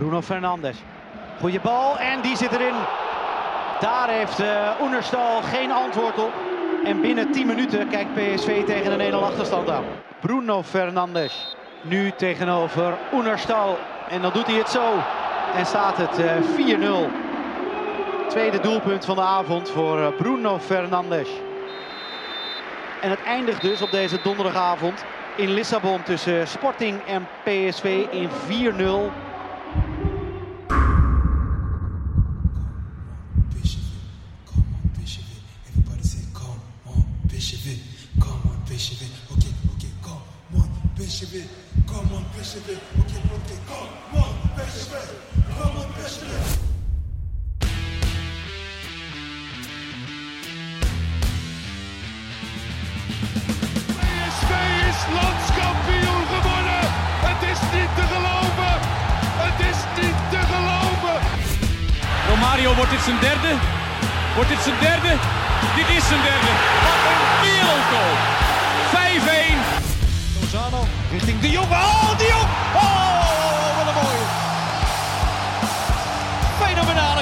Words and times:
Bruno 0.00 0.22
Fernandes. 0.22 0.76
Goeie 1.40 1.60
bal 1.60 1.98
en 1.98 2.20
die 2.20 2.36
zit 2.36 2.52
erin. 2.52 2.74
Daar 3.80 4.08
heeft 4.08 4.40
uh, 4.40 4.70
Oenerstal 4.80 5.42
geen 5.42 5.70
antwoord 5.70 6.18
op. 6.18 6.32
En 6.84 7.00
binnen 7.00 7.32
10 7.32 7.46
minuten 7.46 7.88
kijkt 7.88 8.14
PSV 8.14 8.64
tegen 8.64 9.00
een 9.00 9.12
1-0 9.12 9.14
achterstand 9.14 9.70
aan. 9.70 9.84
Bruno 10.20 10.62
Fernandes. 10.62 11.56
Nu 11.82 12.10
tegenover 12.10 12.98
Oenerstal. 13.12 13.78
En 14.08 14.22
dan 14.22 14.32
doet 14.32 14.46
hij 14.46 14.56
het 14.56 14.68
zo. 14.68 14.92
En 15.56 15.66
staat 15.66 15.96
het 15.96 16.18
uh, 16.18 16.78
4-0. 16.78 18.28
Tweede 18.28 18.60
doelpunt 18.60 19.04
van 19.04 19.16
de 19.16 19.22
avond 19.22 19.70
voor 19.70 19.98
uh, 19.98 20.06
Bruno 20.16 20.58
Fernandes. 20.58 21.28
En 23.00 23.10
het 23.10 23.22
eindigt 23.22 23.62
dus 23.62 23.82
op 23.82 23.90
deze 23.90 24.20
donderdagavond 24.22 25.04
in 25.36 25.52
Lissabon 25.52 26.02
tussen 26.02 26.48
Sporting 26.48 27.00
en 27.06 27.28
PSV 27.44 28.06
in 28.10 28.28
4-0. 28.78 29.29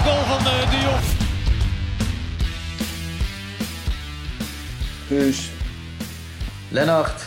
Goal 0.08 0.24
van 0.24 0.46
uh, 0.46 0.70
De 0.70 0.76
Jong. 0.86 1.06
Dus, 5.08 5.50
Lennart, 6.70 7.24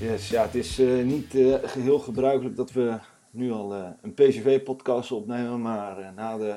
yes, 0.00 0.28
ja, 0.28 0.42
het 0.42 0.54
is 0.54 0.78
eh, 0.78 0.86
niet 1.04 1.34
eh, 1.34 1.54
geheel 1.64 1.98
gebruikelijk 1.98 2.56
dat 2.56 2.72
we 2.72 2.94
nu 3.30 3.52
al 3.52 3.74
eh, 3.74 3.80
een 4.02 4.14
PSV-podcast 4.14 5.12
opnemen. 5.12 5.60
Maar 5.62 5.98
eh, 5.98 6.06
na 6.16 6.36
de 6.36 6.54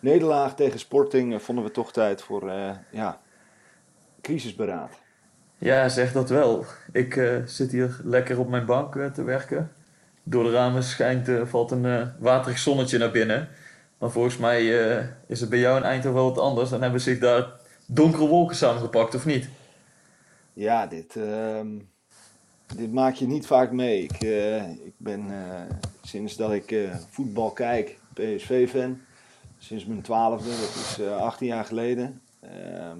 nederlaag 0.00 0.54
tegen 0.54 0.78
Sporting 0.78 1.34
eh, 1.34 1.38
vonden 1.38 1.64
we 1.64 1.70
toch 1.70 1.92
tijd 1.92 2.22
voor 2.22 2.50
eh, 2.50 2.70
ja, 2.92 3.20
crisisberaad. 4.20 4.90
ja, 5.58 5.88
zeg 5.88 6.12
dat 6.12 6.28
wel. 6.28 6.64
Ik 6.92 7.16
eh, 7.16 7.36
zit 7.44 7.72
hier 7.72 8.00
lekker 8.04 8.38
op 8.38 8.48
mijn 8.48 8.66
bank 8.66 8.96
eh, 8.96 9.06
te 9.06 9.22
werken. 9.22 9.72
Door 10.22 10.44
de 10.44 10.50
ramen 10.50 10.82
schijnt, 10.82 11.28
eh, 11.28 11.40
valt 11.44 11.70
een 11.70 11.86
eh, 11.86 12.06
waterig 12.18 12.58
zonnetje 12.58 12.98
naar 12.98 13.10
binnen. 13.10 13.48
Maar 13.98 14.10
volgens 14.10 14.36
mij 14.36 14.88
eh, 14.88 15.06
is 15.26 15.40
het 15.40 15.50
bij 15.50 15.58
jou 15.58 15.76
in 15.76 15.82
Eindhoven 15.82 16.20
wel 16.20 16.28
wat 16.28 16.38
anders. 16.38 16.70
Dan 16.70 16.82
hebben 16.82 17.00
zich 17.00 17.18
daar 17.18 17.46
donkere 17.86 18.26
wolken 18.26 18.56
samengepakt, 18.56 19.14
of 19.14 19.26
niet? 19.26 19.48
Ja, 20.52 20.86
dit, 20.86 21.16
ehm, 21.16 21.68
dit 22.76 22.92
maak 22.92 23.14
je 23.14 23.26
niet 23.26 23.46
vaak 23.46 23.72
mee. 23.72 24.02
Ik, 24.02 24.22
eh, 24.22 24.70
ik 24.70 24.94
ben 24.96 25.20
eh, 25.30 25.76
sinds 26.02 26.36
dat 26.36 26.52
ik 26.52 26.88
voetbal 27.10 27.50
kijk 27.50 27.98
PSV-fan. 28.12 29.00
Sinds 29.58 29.84
mijn 29.84 30.02
twaalfde, 30.02 30.48
dat 30.48 30.74
is 30.74 30.98
eh 31.00 31.16
18 31.16 31.46
jaar 31.46 31.64
geleden. 31.64 32.20
Ehm, 32.40 32.98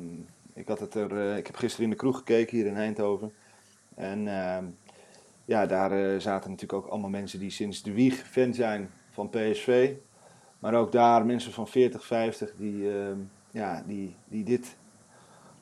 ik, 0.54 0.68
had 0.68 0.80
het 0.80 0.94
er, 0.94 1.36
ik 1.36 1.46
heb 1.46 1.56
gisteren 1.56 1.84
in 1.84 1.90
de 1.90 1.96
kroeg 1.96 2.16
gekeken 2.16 2.56
hier 2.56 2.66
in 2.66 2.76
Eindhoven. 2.76 3.32
En 3.94 4.28
ehm, 4.28 4.64
ja, 5.44 5.66
daar 5.66 6.20
zaten 6.20 6.50
natuurlijk 6.50 6.84
ook 6.84 6.90
allemaal 6.90 7.10
mensen 7.10 7.38
die 7.38 7.50
sinds 7.50 7.82
de 7.82 7.92
wieg 7.92 8.14
fan 8.14 8.54
zijn 8.54 8.90
van 9.10 9.30
PSV. 9.30 9.94
Maar 10.58 10.74
ook 10.74 10.92
daar 10.92 11.26
mensen 11.26 11.52
van 11.52 11.68
40, 11.68 12.04
50 12.04 12.52
die, 12.58 12.90
ehm, 12.90 13.18
ja, 13.50 13.82
die, 13.86 14.16
die 14.28 14.44
dit 14.44 14.76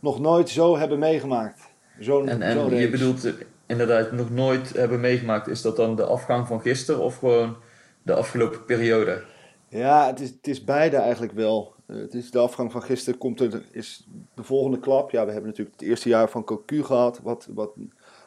nog 0.00 0.20
nooit 0.20 0.48
zo 0.48 0.76
hebben 0.76 0.98
meegemaakt. 0.98 1.60
Zo'n 1.98 2.28
En, 2.28 2.42
en 2.42 2.76
je 2.76 2.90
bedoelt 2.90 3.24
eh, 3.24 3.32
inderdaad 3.66 4.12
nog 4.12 4.30
nooit 4.30 4.72
hebben 4.72 5.00
meegemaakt. 5.00 5.48
Is 5.48 5.62
dat 5.62 5.76
dan 5.76 5.96
de 5.96 6.04
afgang 6.04 6.46
van 6.46 6.60
gisteren 6.60 7.00
of 7.00 7.18
gewoon 7.18 7.56
de 8.02 8.14
afgelopen 8.14 8.64
periode? 8.64 9.22
Ja, 9.68 10.06
het 10.06 10.20
is, 10.20 10.28
het 10.28 10.46
is 10.46 10.64
beide 10.64 10.96
eigenlijk 10.96 11.32
wel. 11.32 11.74
Eh, 11.86 11.96
het 11.96 12.14
is 12.14 12.30
de 12.30 12.38
afgang 12.38 12.72
van 12.72 12.82
gisteren 12.82 13.18
komt 13.18 13.40
er, 13.40 13.62
is 13.70 14.06
de 14.34 14.42
volgende 14.42 14.78
klap. 14.78 15.10
Ja, 15.10 15.24
we 15.24 15.32
hebben 15.32 15.50
natuurlijk 15.50 15.80
het 15.80 15.88
eerste 15.88 16.08
jaar 16.08 16.28
van 16.28 16.44
Cocu 16.44 16.82
gehad, 16.82 17.20
wat, 17.22 17.48
wat, 17.54 17.70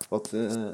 wat 0.10 0.34
eh, 0.34 0.66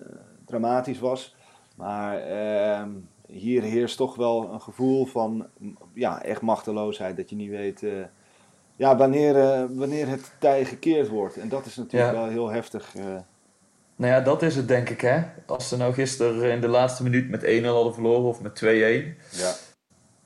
dramatisch 0.46 1.00
was. 1.00 1.36
Maar 1.76 2.18
ehm, 2.18 2.90
hier 3.34 3.62
heerst 3.62 3.98
toch 3.98 4.16
wel 4.16 4.50
een 4.54 4.62
gevoel 4.62 5.06
van 5.06 5.46
ja, 5.94 6.24
echt 6.24 6.42
machteloosheid. 6.42 7.18
Dat 7.18 7.30
je 7.30 7.36
niet 7.36 7.50
weet 7.50 7.84
eh, 7.84 7.92
ja, 8.76 8.98
wanneer, 8.98 9.40
eh, 9.40 9.64
wanneer 9.70 10.08
het 10.08 10.32
tij 10.40 10.66
gekeerd 10.66 11.08
wordt. 11.08 11.38
En 11.38 11.50
dat 11.50 11.66
is 11.66 11.76
natuurlijk 11.76 12.14
Ja. 12.14 12.20
wel 12.20 12.30
heel 12.30 12.50
heftig. 12.50 12.96
eh. 12.96 13.04
Nou 13.96 14.14
ja, 14.14 14.22
dat 14.22 14.42
is 14.42 14.56
het 14.56 14.68
denk 14.68 14.90
ik 14.90 15.02
hè. 15.02 15.22
Als 15.46 15.68
ze 15.70 15.78
nou 15.78 15.94
gisteren 15.94 16.52
in 16.52 16.62
de 16.62 16.68
laatste 16.68 17.04
minuut 17.04 17.30
met 17.30 17.44
1-0 17.44 17.74
hadden 17.76 17.94
verloren 17.94 18.24
of 18.30 18.42
met 18.42 18.56
2-1. 18.56 19.18
ja. 19.30 19.54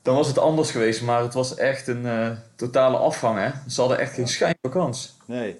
Dan 0.02 0.16
was 0.16 0.26
het 0.28 0.38
anders 0.38 0.70
geweest, 0.70 1.02
maar 1.02 1.22
het 1.22 1.34
was 1.34 1.54
echt 1.54 1.86
een 1.86 2.36
totale 2.56 2.96
afgang 2.96 3.38
hè. 3.38 3.50
Ze 3.70 3.80
hadden 3.80 3.98
echt 3.98 4.12
geen 4.14 4.28
schijn 4.28 4.54
van 4.62 4.70
kans. 4.70 5.16
Nee. 5.24 5.56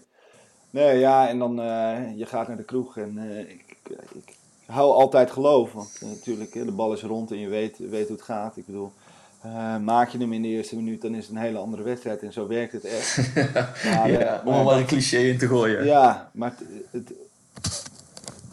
Nee, 0.71 0.99
ja, 0.99 1.29
en 1.29 1.39
dan 1.39 1.61
uh, 1.61 1.97
je 2.17 2.27
gaat 2.27 2.49
naar 2.49 2.57
de 2.57 2.65
kroeg 2.65 2.97
en 2.97 3.17
uh, 3.17 3.39
ik, 3.39 3.65
ik, 4.15 4.37
hou 4.73 4.93
altijd 4.93 5.31
geloof. 5.31 5.73
Want 5.73 6.01
uh, 6.03 6.09
natuurlijk, 6.09 6.53
de 6.53 6.73
bal 6.73 6.93
is 6.93 7.03
rond 7.03 7.31
en 7.31 7.39
je 7.39 7.49
weet, 7.49 7.79
weet 7.79 8.07
hoe 8.09 8.17
het 8.17 8.25
gaat. 8.25 8.57
Ik 8.57 8.67
bedoel, 8.67 8.93
maak 9.81 10.09
je 10.09 10.19
hem 10.19 10.33
in 10.33 10.43
de 10.43 10.49
eerste 10.49 10.77
minuut, 10.77 11.03
dan 11.03 11.15
is 11.15 11.27
het 11.27 11.37
een 11.37 11.43
hele 11.43 11.59
andere 11.59 11.83
wedstrijd. 11.83 12.23
En 12.23 12.33
zo 12.33 12.47
werkt 12.47 12.73
het 12.73 12.85
echt. 12.85 13.35
maar, 13.95 14.11
ja, 14.11 14.43
om 14.45 14.55
er 14.55 14.65
maar 14.65 14.79
een 14.79 14.87
cliché 14.87 15.19
in 15.19 15.39
te 15.39 15.49
gooien. 15.49 15.85
Ja, 15.85 16.31
maar 16.33 16.55
het, 16.59 16.69
het, 16.91 17.13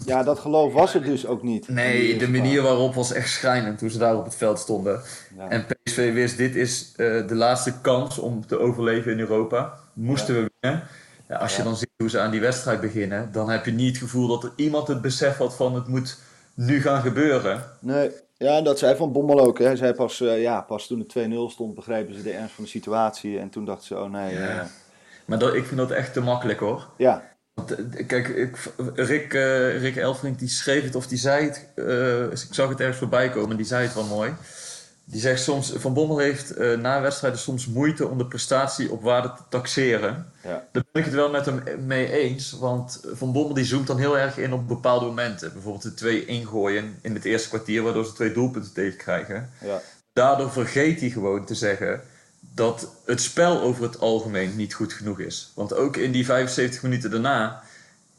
ja, 0.05 0.23
dat 0.23 0.39
geloof 0.39 0.73
was 0.73 0.93
er 0.93 1.03
dus 1.03 1.25
ook 1.25 1.43
niet. 1.43 1.67
Nee, 1.67 2.17
de 2.17 2.29
manier 2.29 2.61
waarop 2.61 2.93
was 2.93 3.13
echt 3.13 3.29
schrijnend 3.29 3.77
toen 3.77 3.89
ze 3.89 3.97
daar 3.97 4.17
op 4.17 4.25
het 4.25 4.35
veld 4.35 4.59
stonden. 4.59 5.01
Ja. 5.37 5.49
En 5.49 5.65
PSV 5.65 6.13
wist, 6.13 6.37
dit 6.37 6.55
is 6.55 6.93
uh, 6.97 7.27
de 7.27 7.35
laatste 7.35 7.73
kans 7.81 8.19
om 8.19 8.45
te 8.47 8.59
overleven 8.59 9.11
in 9.11 9.19
Europa. 9.19 9.73
Moesten 9.93 10.35
ja. 10.35 10.41
we 10.41 10.51
winnen. 10.59 10.83
Ja, 11.27 11.35
als 11.35 11.55
je 11.55 11.63
dan 11.63 11.75
ziet 11.75 11.89
hoe 11.97 12.09
ze 12.09 12.19
aan 12.19 12.31
die 12.31 12.39
wedstrijd 12.39 12.81
beginnen, 12.81 13.29
dan 13.31 13.49
heb 13.49 13.65
je 13.65 13.71
niet 13.71 13.87
het 13.87 13.97
gevoel 13.97 14.27
dat 14.27 14.43
er 14.43 14.51
iemand 14.55 14.87
het 14.87 15.01
besef 15.01 15.37
had 15.37 15.55
van 15.55 15.75
het 15.75 15.87
moet 15.87 16.17
nu 16.53 16.81
gaan 16.81 17.01
gebeuren. 17.01 17.63
Nee, 17.79 18.11
ja, 18.37 18.61
dat 18.61 18.79
zei 18.79 18.95
Van 18.95 19.11
Bommel 19.11 19.39
ook. 19.39 19.59
Hè. 19.59 19.65
Hij 19.65 19.75
zei 19.75 19.93
pas, 19.93 20.19
uh, 20.19 20.41
ja, 20.41 20.61
pas 20.61 20.87
toen 20.87 20.99
het 20.99 21.27
2-0 21.29 21.51
stond, 21.51 21.75
begrepen 21.75 22.15
ze 22.15 22.23
de 22.23 22.31
ernst 22.31 22.55
van 22.55 22.63
de 22.63 22.69
situatie. 22.69 23.39
En 23.39 23.49
toen 23.49 23.65
dachten 23.65 23.85
ze, 23.87 23.95
oh 23.95 24.11
nee. 24.11 24.33
Ja. 24.33 24.55
Uh... 24.55 24.61
Maar 25.25 25.39
dat, 25.39 25.53
ik 25.53 25.65
vind 25.65 25.79
dat 25.79 25.91
echt 25.91 26.13
te 26.13 26.21
makkelijk 26.21 26.59
hoor. 26.59 26.87
Ja. 26.97 27.33
Want, 27.53 27.75
kijk, 28.07 28.27
ik, 28.27 28.57
Rick, 28.95 29.33
uh, 29.33 29.81
Rick 29.81 29.95
Elfrink 29.95 30.39
die 30.39 30.47
schreef 30.47 30.83
het 30.83 30.95
of 30.95 31.07
die 31.07 31.17
zei 31.17 31.45
het. 31.45 31.67
Ik 32.47 32.53
zag 32.53 32.69
het 32.69 32.79
ergens 32.79 32.97
voorbij 32.97 33.29
komen, 33.29 33.57
die 33.57 33.65
zei 33.65 33.85
het 33.85 33.93
wel 33.93 34.03
mooi. 34.03 34.33
Die 35.07 35.19
zegt 35.21 35.41
soms, 35.43 35.71
Van 35.75 35.93
Bommel 35.93 36.17
heeft 36.17 36.57
uh, 36.57 36.77
na 36.77 37.01
wedstrijden 37.01 37.39
soms 37.39 37.67
moeite 37.67 38.07
om 38.07 38.17
de 38.17 38.25
prestatie 38.25 38.91
op 38.91 39.01
waarde 39.01 39.27
te 39.27 39.41
taxeren. 39.49 40.31
Ja. 40.43 40.49
Daar 40.71 40.83
ben 40.91 41.01
ik 41.01 41.05
het 41.05 41.13
wel 41.13 41.29
met 41.29 41.45
hem 41.45 41.63
mee 41.85 42.11
eens. 42.11 42.51
Want 42.51 43.01
Van 43.13 43.31
Bommel 43.31 43.53
die 43.53 43.65
zoomt 43.65 43.87
dan 43.87 43.97
heel 43.99 44.17
erg 44.17 44.37
in 44.37 44.53
op 44.53 44.67
bepaalde 44.67 45.05
momenten. 45.05 45.53
Bijvoorbeeld 45.53 45.83
de 45.83 45.93
twee 45.93 46.25
ingooien 46.25 46.97
in 47.01 47.13
het 47.13 47.25
eerste 47.25 47.47
kwartier, 47.49 47.81
waardoor 47.83 48.05
ze 48.05 48.13
twee 48.13 48.31
doelpunten 48.33 48.73
tegenkrijgen. 48.73 49.49
Ja. 49.61 49.81
Daardoor 50.13 50.51
vergeet 50.51 50.99
hij 50.99 51.09
gewoon 51.09 51.45
te 51.45 51.55
zeggen 51.55 52.01
dat 52.39 52.87
het 53.05 53.21
spel 53.21 53.61
over 53.61 53.83
het 53.83 53.99
algemeen 53.99 54.55
niet 54.55 54.73
goed 54.73 54.93
genoeg 54.93 55.19
is. 55.19 55.51
Want 55.55 55.73
ook 55.73 55.97
in 55.97 56.11
die 56.11 56.25
75 56.25 56.81
minuten 56.83 57.11
daarna, 57.11 57.63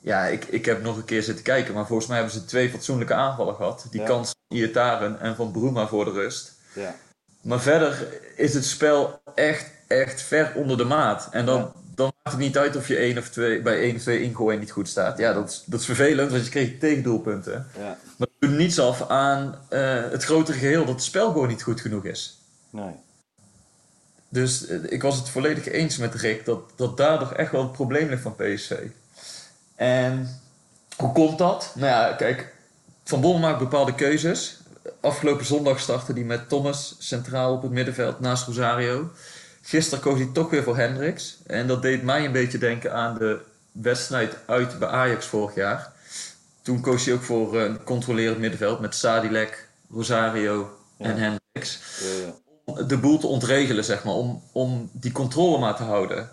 ja, 0.01 0.25
ik, 0.27 0.45
ik 0.45 0.65
heb 0.65 0.83
nog 0.83 0.97
een 0.97 1.05
keer 1.05 1.23
zitten 1.23 1.45
kijken, 1.45 1.75
maar 1.75 1.87
volgens 1.87 2.09
mij 2.09 2.17
hebben 2.19 2.35
ze 2.35 2.45
twee 2.45 2.71
fatsoenlijke 2.71 3.15
aanvallen 3.15 3.55
gehad. 3.55 3.87
Die 3.91 4.01
Ja. 4.01 4.07
kans 4.07 4.29
van 4.49 4.57
Iataren 4.59 5.21
en 5.21 5.37
van 5.37 5.51
Bruma 5.53 5.87
voor 5.87 6.05
de 6.05 6.11
rust. 6.11 6.55
Ja. 6.77 6.95
Maar 7.41 7.61
verder 7.61 8.07
is 8.37 8.55
het 8.55 8.65
spel 8.65 9.21
echt, 9.35 9.71
echt 9.87 10.23
ver 10.23 10.53
onder 10.55 10.77
de 10.77 10.85
maat. 10.85 11.29
En 11.31 11.47
dan, 11.47 11.59
Ja. 11.61 11.73
dan 11.95 12.07
maakt 12.23 12.37
het 12.37 12.47
niet 12.47 12.59
uit 12.59 12.77
of 12.77 12.89
je 12.89 12.97
één 12.97 13.19
of 13.19 13.29
twee, 13.29 13.63
bij 13.63 13.81
één 13.81 13.95
of 13.97 14.01
twee 14.03 14.23
ingooien 14.23 14.61
niet 14.61 14.71
goed 14.71 14.89
staat. 14.89 15.19
Ja, 15.19 15.33
dat 15.33 15.49
is, 15.49 15.63
dat 15.67 15.81
is 15.81 15.87
vervelend, 15.87 16.31
want 16.31 16.45
je 16.45 16.51
kreeg 16.51 16.79
tegendoelpunten. 16.79 17.67
Ja, 17.79 17.99
Maar 18.17 18.29
het 18.39 18.49
doet 18.51 18.59
niets 18.59 18.79
af 18.79 19.09
aan 19.09 19.59
eh, 19.69 20.03
het 20.11 20.25
grotere 20.25 20.59
geheel 20.59 20.85
dat 20.85 20.95
het 20.95 21.03
spel 21.03 21.33
gewoon 21.33 21.49
niet 21.49 21.63
goed 21.63 21.81
genoeg 21.81 22.05
is. 22.05 22.39
nee. 22.71 22.95
Dus 24.29 24.67
eh, 24.67 24.79
ik 24.89 25.03
was 25.03 25.17
het 25.17 25.29
volledig 25.29 25.69
eens 25.69 25.97
met 25.97 26.15
Rick 26.15 26.45
dat, 26.45 26.61
dat 26.77 26.97
daar 26.97 27.19
toch 27.19 27.33
echt 27.35 27.51
wel 27.53 27.63
het 27.63 27.73
probleem 27.73 28.09
ligt 28.09 28.23
van 28.23 28.37
PSV. 28.37 28.73
En 29.75 30.41
hoe 30.97 31.13
komt 31.13 31.39
dat? 31.39 31.73
Nou 31.75 31.87
ja, 31.87 32.13
kijk, 32.13 32.55
Van 33.05 33.21
Bommel 33.21 33.41
maakt 33.41 33.59
bepaalde 33.59 33.95
keuzes. 33.95 34.61
Afgelopen 35.01 35.47
zondag 35.47 35.81
startte 35.81 36.13
hij 36.13 36.23
met 36.23 36.49
Thomas 36.49 36.97
centraal 36.99 37.53
op 37.53 37.63
het 37.63 37.71
middenveld 37.71 38.21
naast 38.21 38.47
Rosario. 38.47 39.11
Gisteren 39.63 40.05
koos 40.05 40.19
hij 40.19 40.29
toch 40.33 40.51
weer 40.51 40.63
voor 40.63 40.77
Hendricks. 40.77 41.39
En 41.47 41.67
dat 41.67 41.83
deed 41.83 42.03
mij 42.03 42.25
een 42.25 42.33
beetje 42.33 42.59
denken 42.59 42.93
aan 42.93 43.19
de 43.19 43.41
wedstrijd 43.73 44.37
uit 44.47 44.79
bij 44.79 44.89
Ajax 44.89 45.27
vorig 45.27 45.55
jaar. 45.55 45.93
Toen 46.63 46.81
koos 46.81 47.05
hij 47.05 47.15
ook 47.15 47.23
voor 47.23 47.61
een 47.61 47.85
controlerend 47.85 48.39
middenveld 48.39 48.81
met 48.81 48.95
Sadilek, 48.95 49.69
Rosario 49.91 50.79
en 50.99 51.17
Hendricks 51.17 51.79
Ja, 52.01 52.27
ja. 52.27 52.35
om 52.65 52.89
de 52.89 52.99
boel 52.99 53.19
te 53.19 53.27
ontregelen, 53.27 53.85
zeg 53.85 54.05
maar. 54.05 54.15
Om, 54.15 54.43
om 54.53 54.91
die 54.93 55.13
controle 55.13 55.59
maar 55.59 55.77
te 55.77 55.83
houden. 55.83 56.29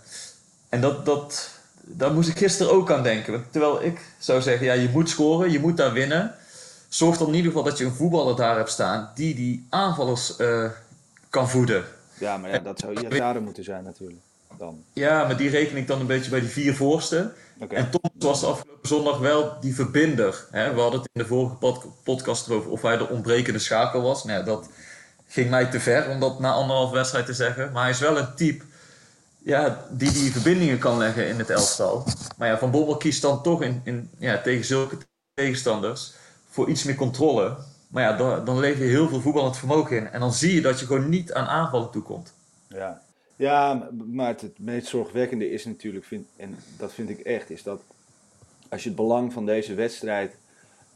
En 0.70 0.82
dat, 0.82 1.06
dat, 1.06 1.50
daar 1.82 2.14
moest 2.14 2.30
ik 2.30 2.38
gisteren 2.38 2.74
ook 2.74 2.92
aan 2.92 3.04
denken. 3.04 3.46
Terwijl 3.52 3.84
ik 3.84 4.02
zou 4.20 4.42
zeggen, 4.42 4.66
ja, 4.66 4.74
je 4.74 4.90
moet 4.90 5.10
scoren, 5.10 5.52
je 5.52 5.60
moet 5.60 5.78
daar 5.78 5.94
winnen. 5.94 6.36
Zorg 6.94 7.18
dan 7.18 7.28
in 7.28 7.34
ieder 7.34 7.52
geval 7.52 7.66
dat 7.66 7.78
je 7.78 7.86
een 7.86 7.94
voetballer 7.94 8.36
daar 8.36 8.56
hebt 8.56 8.70
staan 8.70 9.12
die 9.16 9.36
die 9.36 9.66
aanvallers 9.70 10.36
eh, 10.36 10.70
kan 11.30 11.50
voeden. 11.50 11.86
ja, 12.18 12.38
maar 12.38 12.50
ja, 12.50 12.60
dat 12.60 12.80
zou 12.80 13.02
Iatare 13.02 13.40
moeten 13.40 13.64
zijn 13.64 13.84
natuurlijk. 13.84 14.20
Dan. 14.58 14.84
Ja, 14.94 15.24
maar 15.26 15.38
die 15.38 15.50
reken 15.50 15.78
ik 15.78 15.88
dan 15.88 16.00
een 16.00 16.08
beetje 16.08 16.30
bij 16.30 16.40
die 16.40 16.50
vier 16.50 16.76
voorsten. 16.76 17.34
Oké. 17.60 17.76
En 17.76 17.90
Thomas 17.90 18.12
was 18.42 18.44
afgelopen 18.44 18.88
zondag 18.88 19.18
wel 19.20 19.58
die 19.62 19.76
verbinder. 19.76 20.46
Hè? 20.52 20.74
We 20.74 20.80
hadden 20.82 21.00
het 21.00 21.10
in 21.14 21.22
de 21.22 21.28
vorige 21.28 21.56
pod- 21.56 21.86
podcast 22.04 22.48
erover 22.48 22.72
of 22.72 22.82
hij 22.82 22.98
de 22.98 23.10
ontbrekende 23.10 23.60
schakel 23.60 24.02
was. 24.02 24.24
Nou, 24.24 24.44
dat 24.44 24.70
ging 25.28 25.50
mij 25.50 25.66
te 25.66 25.80
ver 25.80 26.10
om 26.10 26.20
dat 26.20 26.40
na 26.40 26.52
anderhalf 26.52 26.92
wedstrijd 26.92 27.26
te 27.26 27.34
zeggen. 27.34 27.72
Maar 27.72 27.82
hij 27.82 27.92
is 27.92 28.00
wel 28.00 28.18
een 28.18 28.36
type 28.36 28.64
ja, 29.38 29.86
die 29.92 30.12
die 30.12 30.32
verbindingen 30.32 30.80
kan 30.80 30.98
leggen 30.98 31.28
in 31.28 31.38
het 31.40 31.50
elftal. 31.50 32.06
Maar 32.38 32.48
ja, 32.48 32.58
Van 32.58 32.72
Bommel 32.72 32.98
kiest 32.98 33.22
dan 33.22 33.42
toch 33.44 33.62
in, 33.62 33.82
in, 33.84 34.10
ja, 34.18 34.42
tegen 34.42 34.66
zulke 34.66 34.98
tegenstanders 35.34 36.14
voor 36.54 36.70
iets 36.70 36.84
meer 36.84 36.96
controle. 36.96 37.58
Maar 37.88 38.04
ja, 38.04 38.18
dan, 38.18 38.46
dan 38.46 38.60
lever 38.60 38.84
je 38.84 38.90
heel 38.90 39.08
veel 39.08 39.22
voetballend 39.22 39.58
vermogen 39.58 39.98
in. 39.98 40.08
En 40.08 40.20
dan 40.20 40.34
zie 40.34 40.54
je 40.54 40.62
dat 40.62 40.80
je 40.80 40.86
gewoon 40.86 41.10
niet 41.10 41.34
aan 41.34 41.46
aanvallen 41.46 41.92
toekomt. 41.92 42.34
Ja, 42.68 43.02
ja 43.36 43.90
maar 44.12 44.28
het, 44.28 44.42
het 44.42 44.60
meest 44.60 44.88
zorgwekkende 44.88 45.50
is 45.50 45.66
natuurlijk, 45.66 46.06
vind, 46.06 46.28
en 46.36 46.58
dat 46.78 46.94
vind 46.94 47.10
ik 47.10 47.20
echt, 47.20 47.50
is 47.50 47.64
dat 47.64 47.82
als 48.70 48.84
je 48.84 48.90
het 48.90 48.98
belang 48.98 49.34
van 49.34 49.46
deze 49.46 49.74
wedstrijd 49.74 50.38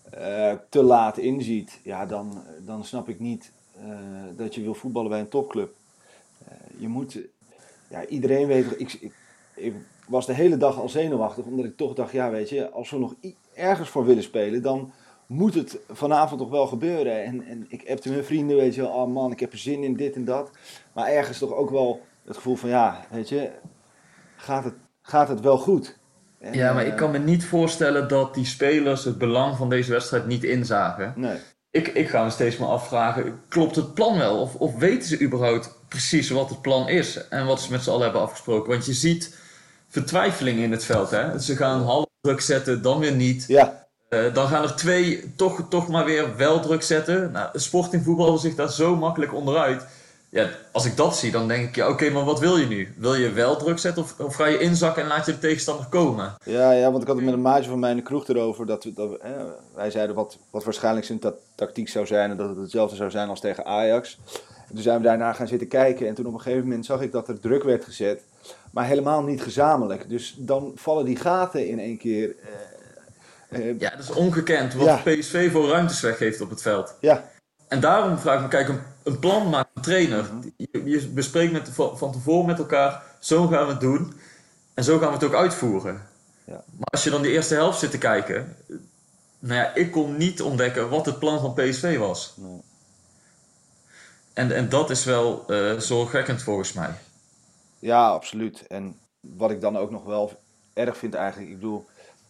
eh, 0.09 0.53
te 0.69 0.83
laat 0.83 1.17
inziet, 1.17 1.79
ja, 1.83 2.05
dan, 2.05 2.43
dan 2.65 2.85
snap 2.85 3.09
ik 3.09 3.19
niet 3.19 3.51
eh, 3.79 3.89
dat 4.35 4.55
je 4.55 4.61
wil 4.61 4.73
voetballen 4.73 5.09
bij 5.09 5.19
een 5.19 5.29
topclub. 5.29 5.73
Eh, 6.47 6.53
je 6.77 6.87
moet, 6.87 7.19
ja, 7.87 8.05
iedereen 8.05 8.47
weet, 8.47 8.79
ik, 8.79 9.11
ik, 9.55 9.73
was 10.07 10.25
de 10.25 10.33
hele 10.33 10.57
dag 10.57 10.79
al 10.79 10.89
zenuwachtig, 10.89 11.45
omdat 11.45 11.65
ik 11.65 11.77
toch 11.77 11.93
dacht, 11.93 12.11
ja, 12.11 12.29
weet 12.29 12.49
je, 12.49 12.69
als 12.69 12.89
we 12.89 12.97
nog 12.97 13.15
ergens 13.53 13.89
voor 13.89 14.05
willen 14.05 14.23
spelen, 14.23 14.61
dan 14.61 14.91
moet 15.27 15.53
het 15.53 15.77
vanavond 15.89 16.39
toch 16.39 16.49
wel 16.49 16.67
gebeuren. 16.67 17.23
En, 17.23 17.47
en 17.47 17.65
ik 17.69 17.89
appte 17.89 18.09
mijn 18.09 18.23
vrienden, 18.23 18.57
weet 18.57 18.75
je 18.75 18.81
wel, 18.81 18.89
oh 18.89 19.13
man, 19.13 19.31
ik 19.31 19.39
heb 19.39 19.51
er 19.51 19.57
zin 19.57 19.83
in, 19.83 19.95
dit 19.95 20.15
en 20.15 20.25
dat. 20.25 20.51
Maar 20.93 21.07
ergens 21.07 21.37
toch 21.37 21.53
ook 21.53 21.69
wel 21.69 22.01
het 22.25 22.35
gevoel 22.35 22.55
van, 22.55 22.69
ja, 22.69 23.05
weet 23.11 23.29
je, 23.29 23.51
gaat 24.35 24.63
het, 24.63 24.73
gaat 25.01 25.27
het 25.27 25.39
wel 25.39 25.57
goed? 25.57 25.97
En, 26.39 26.53
Ja, 26.53 26.73
maar 26.73 26.83
eh, 26.83 26.89
ik 26.89 26.95
kan 26.95 27.11
me 27.11 27.17
niet 27.17 27.45
voorstellen 27.45 28.07
dat 28.07 28.33
die 28.33 28.45
spelers 28.45 29.03
het 29.03 29.17
belang 29.17 29.57
van 29.57 29.69
deze 29.69 29.91
wedstrijd 29.91 30.25
niet 30.27 30.43
inzagen. 30.43 31.13
Nee, 31.15 31.37
Ik, 31.71 31.87
ik 31.87 32.09
ga 32.09 32.23
me 32.23 32.29
steeds 32.29 32.57
maar 32.57 32.69
afvragen, 32.69 33.41
klopt 33.47 33.75
het 33.75 33.93
plan 33.93 34.17
wel? 34.17 34.41
Of, 34.41 34.55
of 34.55 34.77
weten 34.77 35.07
ze 35.07 35.21
überhaupt 35.21 35.79
precies 35.87 36.29
wat 36.29 36.49
het 36.49 36.61
plan 36.61 36.89
is 36.89 37.27
en 37.27 37.45
wat 37.45 37.61
ze 37.61 37.71
met 37.71 37.83
z'n 37.83 37.89
allen 37.89 38.03
hebben 38.03 38.21
afgesproken? 38.21 38.71
Want 38.71 38.85
je 38.85 38.93
ziet 38.93 39.37
vertwijfeling 39.87 40.59
in 40.59 40.71
het 40.71 40.83
veld. 40.83 41.09
Hè? 41.09 41.39
Ze 41.39 41.55
gaan 41.55 41.81
half 41.81 42.05
druk 42.21 42.41
zetten, 42.41 42.81
dan 42.81 42.99
weer 42.99 43.15
niet. 43.15 43.45
ja, 43.47 43.86
Eh, 44.09 44.33
dan 44.33 44.47
gaan 44.47 44.63
er 44.63 44.75
twee 44.75 45.33
toch, 45.35 45.61
toch 45.69 45.87
maar 45.87 46.05
weer 46.05 46.35
wel 46.37 46.59
druk 46.59 46.81
zetten. 46.83 47.31
Nou, 47.31 47.59
Sporting 47.59 48.03
voetballen 48.03 48.39
zich 48.39 48.55
daar 48.55 48.71
zo 48.71 48.95
makkelijk 48.95 49.33
onderuit. 49.33 49.85
Ja, 50.29 50.49
als 50.71 50.85
ik 50.85 50.95
dat 50.97 51.17
zie, 51.17 51.31
dan 51.31 51.47
denk 51.47 51.67
ik, 51.67 51.75
ja, 51.75 51.89
oké, 51.89 52.09
maar 52.09 52.23
wat 52.23 52.39
wil 52.39 52.57
je 52.57 52.65
nu? 52.65 52.93
Wil 52.97 53.15
je 53.15 53.31
wel 53.31 53.55
druk 53.57 53.79
zetten 53.79 54.03
of, 54.03 54.19
of 54.19 54.35
ga 54.35 54.45
je 54.45 54.59
inzakken 54.59 55.01
en 55.03 55.07
laat 55.07 55.25
je 55.25 55.31
de 55.31 55.39
tegenstander 55.39 55.85
komen? 55.85 56.35
ja, 56.43 56.71
ja, 56.71 56.89
want 56.91 57.01
ik 57.01 57.07
had 57.07 57.15
het 57.15 57.25
met 57.25 57.33
een 57.33 57.41
maatje 57.41 57.69
van 57.69 57.79
mij 57.79 57.89
in 57.91 57.95
de 57.97 58.01
kroeg 58.03 58.27
erover. 58.27 58.65
Dat, 58.65 58.83
we- 58.83 58.93
dat 58.93 59.09
wij 59.75 59.91
zeiden 59.91 60.15
wat, 60.15 60.37
wat 60.49 60.63
waarschijnlijk 60.63 61.05
zijn 61.05 61.19
ta- 61.19 61.33
tactiek 61.55 61.89
zou 61.89 62.05
zijn. 62.05 62.29
En 62.31 62.37
dat 62.37 62.49
het 62.49 62.57
hetzelfde 62.57 62.95
zou 62.95 63.09
zijn 63.11 63.29
als 63.29 63.39
tegen 63.39 63.65
Ajax. 63.65 64.19
En 64.67 64.73
toen 64.73 64.83
zijn 64.83 64.97
we 64.97 65.03
daarna 65.03 65.33
gaan 65.33 65.47
zitten 65.47 65.67
kijken. 65.67 66.07
En 66.07 66.13
toen 66.13 66.25
op 66.25 66.33
een 66.33 66.41
gegeven 66.41 66.63
moment 66.67 66.85
zag 66.85 67.01
ik 67.01 67.11
dat 67.11 67.27
er 67.27 67.39
druk 67.39 67.63
werd 67.63 67.83
gezet. 67.85 68.21
Maar 68.71 68.85
helemaal 68.85 69.23
niet 69.23 69.41
gezamenlijk. 69.41 70.09
Dus 70.09 70.35
dan 70.37 70.71
vallen 70.75 71.05
die 71.05 71.15
gaten 71.15 71.67
in 71.67 71.79
één 71.79 71.97
keer. 71.97 72.29
eh, 72.41 72.47
Ja, 73.49 73.89
dat 73.89 73.99
is 73.99 74.11
ongekend 74.11 74.73
wat 74.73 74.85
Ja. 74.85 74.95
PSV 75.03 75.51
voor 75.51 75.67
ruimtes 75.69 75.99
weggeeft 76.01 76.41
op 76.41 76.49
het 76.49 76.61
veld. 76.61 76.95
ja, 77.01 77.29
En 77.67 77.79
daarom 77.79 78.17
vraag 78.17 78.35
ik 78.35 78.41
me, 78.41 78.47
kijk, 78.47 78.67
een, 78.67 78.79
een 79.03 79.19
plan 79.19 79.49
maakt 79.49 79.69
een 79.73 79.81
trainer. 79.81 80.29
Je, 80.57 80.83
je 80.83 81.07
bespreekt 81.07 81.51
met, 81.51 81.69
van 81.73 82.11
tevoren 82.11 82.45
met 82.45 82.59
elkaar, 82.59 83.03
zo 83.19 83.47
gaan 83.47 83.65
we 83.65 83.71
het 83.71 83.81
doen. 83.81 84.13
En 84.73 84.83
zo 84.83 84.97
gaan 84.97 85.07
we 85.07 85.13
het 85.13 85.23
ook 85.23 85.33
uitvoeren. 85.35 86.01
Ja. 86.43 86.53
Maar 86.53 86.87
als 86.91 87.03
je 87.03 87.09
dan 87.09 87.21
die 87.21 87.31
eerste 87.31 87.53
helft 87.53 87.79
zit 87.79 87.91
te 87.91 87.97
kijken, 87.97 88.55
eh, 88.69 88.75
nou 89.39 89.53
ja, 89.61 89.73
ik 89.75 89.91
kon 89.91 90.17
niet 90.17 90.41
ontdekken 90.41 90.89
wat 90.89 91.05
het 91.05 91.19
plan 91.19 91.39
van 91.39 91.53
PSV 91.53 91.97
was. 91.97 92.33
Nee. 92.37 92.61
En, 94.33 94.51
en 94.51 94.69
dat 94.69 94.89
is 94.89 95.05
wel 95.05 95.43
eh, 95.47 95.79
zorgwekkend 95.79 96.43
volgens 96.43 96.73
mij. 96.73 96.89
Ja, 97.79 98.07
absoluut. 98.07 98.67
En 98.67 98.97
wat 99.19 99.51
ik 99.51 99.61
dan 99.61 99.77
ook 99.77 99.91
nog 99.91 100.03
wel 100.03 100.39
erg 100.73 100.97
vind 100.97 101.13
eigenlijk, 101.13 101.51
ik 101.51 101.59
bedoel, 101.59 101.85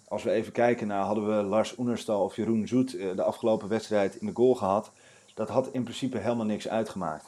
als 0.07 0.24
we 0.24 0.31
even 0.31 0.51
kijken 0.51 0.88
naar, 0.88 1.04
hadden 1.04 1.27
we 1.38 1.44
Lars 1.44 1.77
Oenerstal 1.77 2.24
of 2.24 2.36
Jeroen 2.36 2.68
Zoet 2.68 2.95
eh, 2.98 3.07
de 3.15 3.24
afgelopen 3.24 3.68
wedstrijd 3.68 4.15
in 4.15 4.25
de 4.25 4.31
goal 4.36 4.56
gehad, 4.56 4.92
dat 5.33 5.50
had 5.50 5.69
in 5.71 5.83
principe 5.83 6.18
helemaal 6.18 6.45
niks 6.45 6.68
uitgemaakt. 6.68 7.25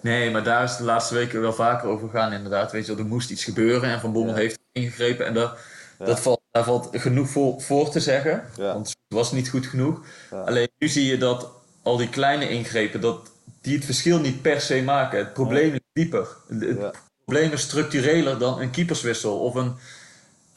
Nee, 0.00 0.30
maar 0.30 0.42
daar 0.44 0.64
is 0.64 0.76
de 0.76 0.84
laatste 0.84 1.14
weken 1.14 1.40
wel 1.40 1.52
vaker 1.52 1.88
over 1.88 2.08
gegaan 2.08 2.32
inderdaad. 2.32 2.72
Weet 2.72 2.86
je 2.86 2.94
wel, 2.94 3.04
er 3.04 3.08
moest 3.10 3.30
iets 3.30 3.44
gebeuren 3.44 3.90
en 3.90 4.00
Van 4.00 4.12
Bommel 4.12 4.34
Ja. 4.34 4.40
heeft 4.40 4.58
ingegrepen. 4.72 5.26
En 5.26 5.34
daar, 5.34 5.58
Ja. 5.98 6.04
dat 6.04 6.20
valt, 6.20 6.40
daar 6.50 6.64
valt 6.64 6.88
genoeg 6.92 7.28
voor, 7.28 7.60
voor 7.60 7.90
te 7.90 8.00
zeggen. 8.00 8.44
Ja. 8.56 8.72
Want 8.72 8.86
het 8.88 8.96
was 9.18 9.32
niet 9.32 9.48
goed 9.48 9.66
genoeg. 9.66 10.00
Alleen 10.30 10.68
nu 10.78 10.88
zie 10.88 11.04
je 11.06 11.18
dat 11.18 11.50
al 11.82 11.96
die 11.96 12.08
kleine 12.08 12.48
ingrepen, 12.48 13.00
dat 13.00 13.30
die 13.60 13.74
het 13.76 13.84
verschil 13.84 14.18
niet 14.20 14.42
per 14.42 14.60
se 14.60 14.82
maken. 14.82 15.18
Het 15.18 15.32
probleem 15.32 15.72
is 15.74 15.80
dieper. 15.92 16.28
Het 16.48 16.96
probleem 17.24 17.52
is 17.52 17.60
structureler 17.62 18.38
dan 18.38 18.60
een 18.60 18.70
keeperswissel 18.70 19.38
of 19.38 19.54
een 19.54 19.74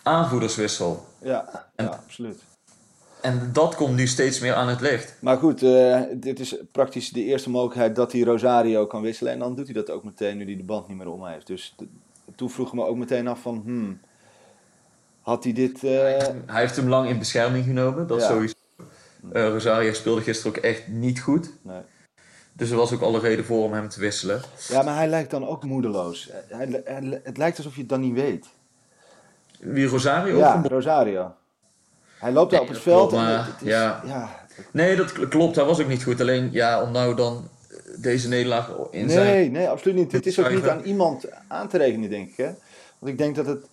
aanvoerderswissel. 0.04 1.06
Ja, 1.22 1.70
En- 1.76 1.86
ja 1.86 1.92
absoluut. 1.92 2.40
En 3.22 3.50
dat 3.54 3.76
komt 3.76 3.96
nu 3.96 4.08
steeds 4.08 4.40
meer 4.40 4.54
aan 4.54 4.68
het 4.68 4.82
licht. 4.82 5.16
Maar 5.20 5.38
goed, 5.38 5.64
eh, 5.64 6.02
dit 6.14 6.40
is 6.40 6.56
praktisch 6.72 7.10
de 7.10 7.24
eerste 7.24 7.50
mogelijkheid 7.50 7.96
dat 7.96 8.12
hij 8.12 8.22
Rosario 8.22 8.86
kan 8.88 9.02
wisselen. 9.02 9.34
En 9.34 9.40
dan 9.40 9.56
doet 9.56 9.66
hij 9.66 9.74
dat 9.74 9.90
ook 9.90 10.04
meteen 10.04 10.38
nu 10.38 10.46
hij 10.46 10.56
de 10.56 10.64
band 10.64 10.88
niet 10.88 10.98
meer 10.98 11.10
om 11.10 11.26
heeft. 11.26 11.48
Dus 11.48 11.76
toen 12.36 12.50
vroeg 12.50 12.68
ik 12.68 12.74
me 12.74 12.86
ook 12.86 12.98
meteen 12.98 13.28
af 13.28 13.40
van, 13.42 13.62
hmm, 13.66 14.00
had 15.22 15.44
hij 15.44 15.54
dit... 15.54 15.84
eh, 15.84 15.92
Hij 16.46 16.62
heeft 16.62 16.76
hem 16.76 16.88
lang 16.90 17.10
in 17.10 17.18
bescherming 17.20 17.66
genomen, 17.66 18.08
dat 18.08 18.22
Ja. 18.22 18.28
sowieso. 18.28 18.56
Eh, 19.32 19.48
Rosario 19.48 19.94
speelde 19.94 20.22
gisteren 20.22 20.58
ook 20.58 20.64
echt 20.64 20.88
niet 20.88 21.22
goed. 21.22 21.52
nee. 21.62 21.82
Dus 22.54 22.70
er 22.70 22.78
was 22.78 22.94
ook 22.94 23.02
alle 23.02 23.20
reden 23.20 23.46
voor 23.46 23.64
om 23.64 23.74
hem 23.74 23.90
te 23.90 24.00
wisselen. 24.00 24.42
Ja, 24.70 24.82
maar 24.82 24.96
hij 24.96 25.08
lijkt 25.08 25.32
dan 25.32 25.48
ook 25.48 25.64
moedeloos. 25.64 26.30
Hij, 26.48 26.82
hij- 26.84 27.22
het 27.24 27.38
lijkt 27.38 27.58
alsof 27.58 27.74
je 27.74 27.80
het 27.80 27.90
dan 27.90 28.00
niet 28.02 28.14
weet. 28.14 28.48
Wie 29.62 29.88
Rosario? 29.88 30.38
Ja? 30.38 30.62
Rosario. 30.68 31.34
Hij 32.20 32.32
loopt 32.32 32.52
daar 32.52 32.60
Nee, 32.60 32.70
op 32.70 32.76
het 32.76 32.84
veld 32.84 33.10
klopt, 33.10 33.14
en 33.14 33.30
maar 33.30 33.38
het, 33.38 33.54
het 33.54 33.62
is, 33.62 33.68
ja. 33.68 34.02
ja. 34.06 34.30
Nee, 34.72 34.96
dat 34.96 35.12
kl- 35.12 35.26
klopt. 35.26 35.56
Hij 35.56 35.66
was 35.66 35.80
ook 35.82 35.88
niet 35.88 36.04
goed. 36.04 36.22
Alleen, 36.22 36.50
ja, 36.52 36.82
om 36.82 36.92
nou 36.92 37.16
dan 37.16 37.48
eh, 37.70 37.78
deze 38.02 38.28
nederlaag 38.28 38.72
in 38.92 39.10
zijn... 39.10 39.26
Nee, 39.26 39.50
nee, 39.52 39.68
absoluut 39.70 39.96
niet. 39.98 40.12
Het 40.12 40.26
is 40.26 40.40
ook 40.40 40.50
niet 40.50 40.68
aan 40.68 40.82
iemand 40.84 41.26
aan 41.48 41.68
te 41.68 41.78
rekenen, 41.78 42.10
denk 42.10 42.30
ik. 42.30 42.38
Hè? 42.38 42.50
Want 43.00 43.12
ik 43.12 43.18
denk 43.18 43.36
dat 43.36 43.46
het 43.46 43.66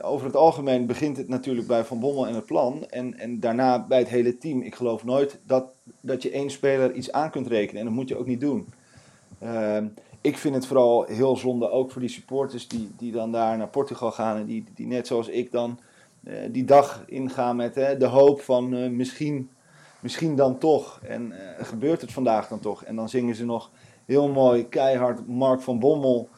over 0.00 0.26
het 0.26 0.36
algemeen 0.36 0.86
begint 0.86 1.16
het 1.16 1.28
natuurlijk 1.28 1.66
bij 1.66 1.84
Van 1.84 2.00
Bommel 2.00 2.26
en 2.26 2.34
het 2.34 2.46
plan. 2.46 2.86
En, 2.90 3.18
en 3.18 3.40
daarna 3.40 3.86
bij 3.86 3.98
het 3.98 4.08
hele 4.08 4.38
team. 4.38 4.62
Ik 4.62 4.74
geloof 4.74 5.04
nooit 5.04 5.38
dat, 5.46 5.64
dat 6.00 6.22
je 6.22 6.30
één 6.30 6.50
speler 6.50 6.92
iets 6.92 7.12
aan 7.12 7.30
kunt 7.30 7.46
rekenen. 7.46 7.80
En 7.80 7.86
dat 7.86 7.94
moet 7.94 8.08
je 8.08 8.18
ook 8.18 8.26
niet 8.26 8.40
doen. 8.40 8.68
Ehm, 9.44 9.86
ik 10.20 10.38
vind 10.38 10.54
het 10.54 10.66
vooral 10.66 11.04
heel 11.04 11.36
zonde, 11.36 11.70
ook 11.70 11.90
voor 11.90 12.00
die 12.00 12.10
supporters 12.10 12.68
die, 12.68 12.90
die 12.96 13.12
dan 13.12 13.32
daar 13.32 13.56
naar 13.56 13.68
Portugal 13.68 14.10
gaan. 14.10 14.36
En 14.36 14.46
die, 14.46 14.64
die 14.74 14.86
net 14.86 15.06
zoals 15.06 15.28
ik 15.28 15.52
dan 15.52 15.78
eh, 16.24 16.34
die 16.50 16.64
dag 16.64 17.02
ingaan 17.06 17.56
met 17.56 17.74
hè, 17.74 17.96
de 17.96 18.06
hoop 18.06 18.40
van 18.40 18.74
eh, 18.74 18.90
misschien, 18.90 19.50
misschien 20.00 20.36
dan 20.36 20.58
toch. 20.58 21.00
En 21.08 21.32
eh, 21.32 21.64
gebeurt 21.64 22.00
het 22.00 22.12
vandaag 22.12 22.48
dan 22.48 22.60
toch? 22.60 22.84
En 22.84 22.96
dan 22.96 23.08
zingen 23.08 23.34
ze 23.34 23.44
nog 23.44 23.70
heel 24.04 24.28
mooi, 24.28 24.68
keihard 24.68 25.26
Mark 25.26 25.60
van 25.60 25.78
Bommel 25.78 26.28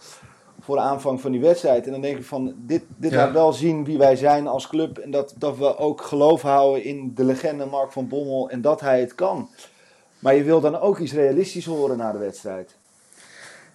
voor 0.61 0.77
de 0.77 0.83
aanvang 0.83 1.21
van 1.21 1.33
die 1.33 1.41
wedstrijd. 1.41 1.87
En 1.87 1.93
dan 1.93 2.01
denk 2.01 2.19
ik 2.19 2.25
van, 2.25 2.55
dit, 2.57 2.83
dit 2.97 3.11
Ja. 3.11 3.17
laat 3.17 3.33
wel 3.33 3.53
zien 3.53 3.85
wie 3.85 3.99
wij 3.99 4.17
zijn 4.17 4.47
als 4.47 4.69
club. 4.69 4.99
En 4.99 5.11
dat, 5.11 5.35
dat 5.39 5.57
we 5.57 5.77
ook 5.77 6.01
geloof 6.01 6.43
houden 6.43 6.85
in 6.85 7.13
de 7.15 7.25
legende 7.25 7.67
Mark 7.67 7.93
van 7.93 8.09
Bommel 8.09 8.51
en 8.51 8.61
dat 8.61 8.81
hij 8.81 9.01
het 9.01 9.15
kan. 9.15 9.49
Maar 10.19 10.35
je 10.35 10.43
wil 10.43 10.61
dan 10.61 10.79
ook 10.79 10.99
iets 10.99 11.13
realistisch 11.13 11.67
horen 11.67 11.97
na 11.97 12.13
de 12.13 12.19
wedstrijd. 12.19 12.76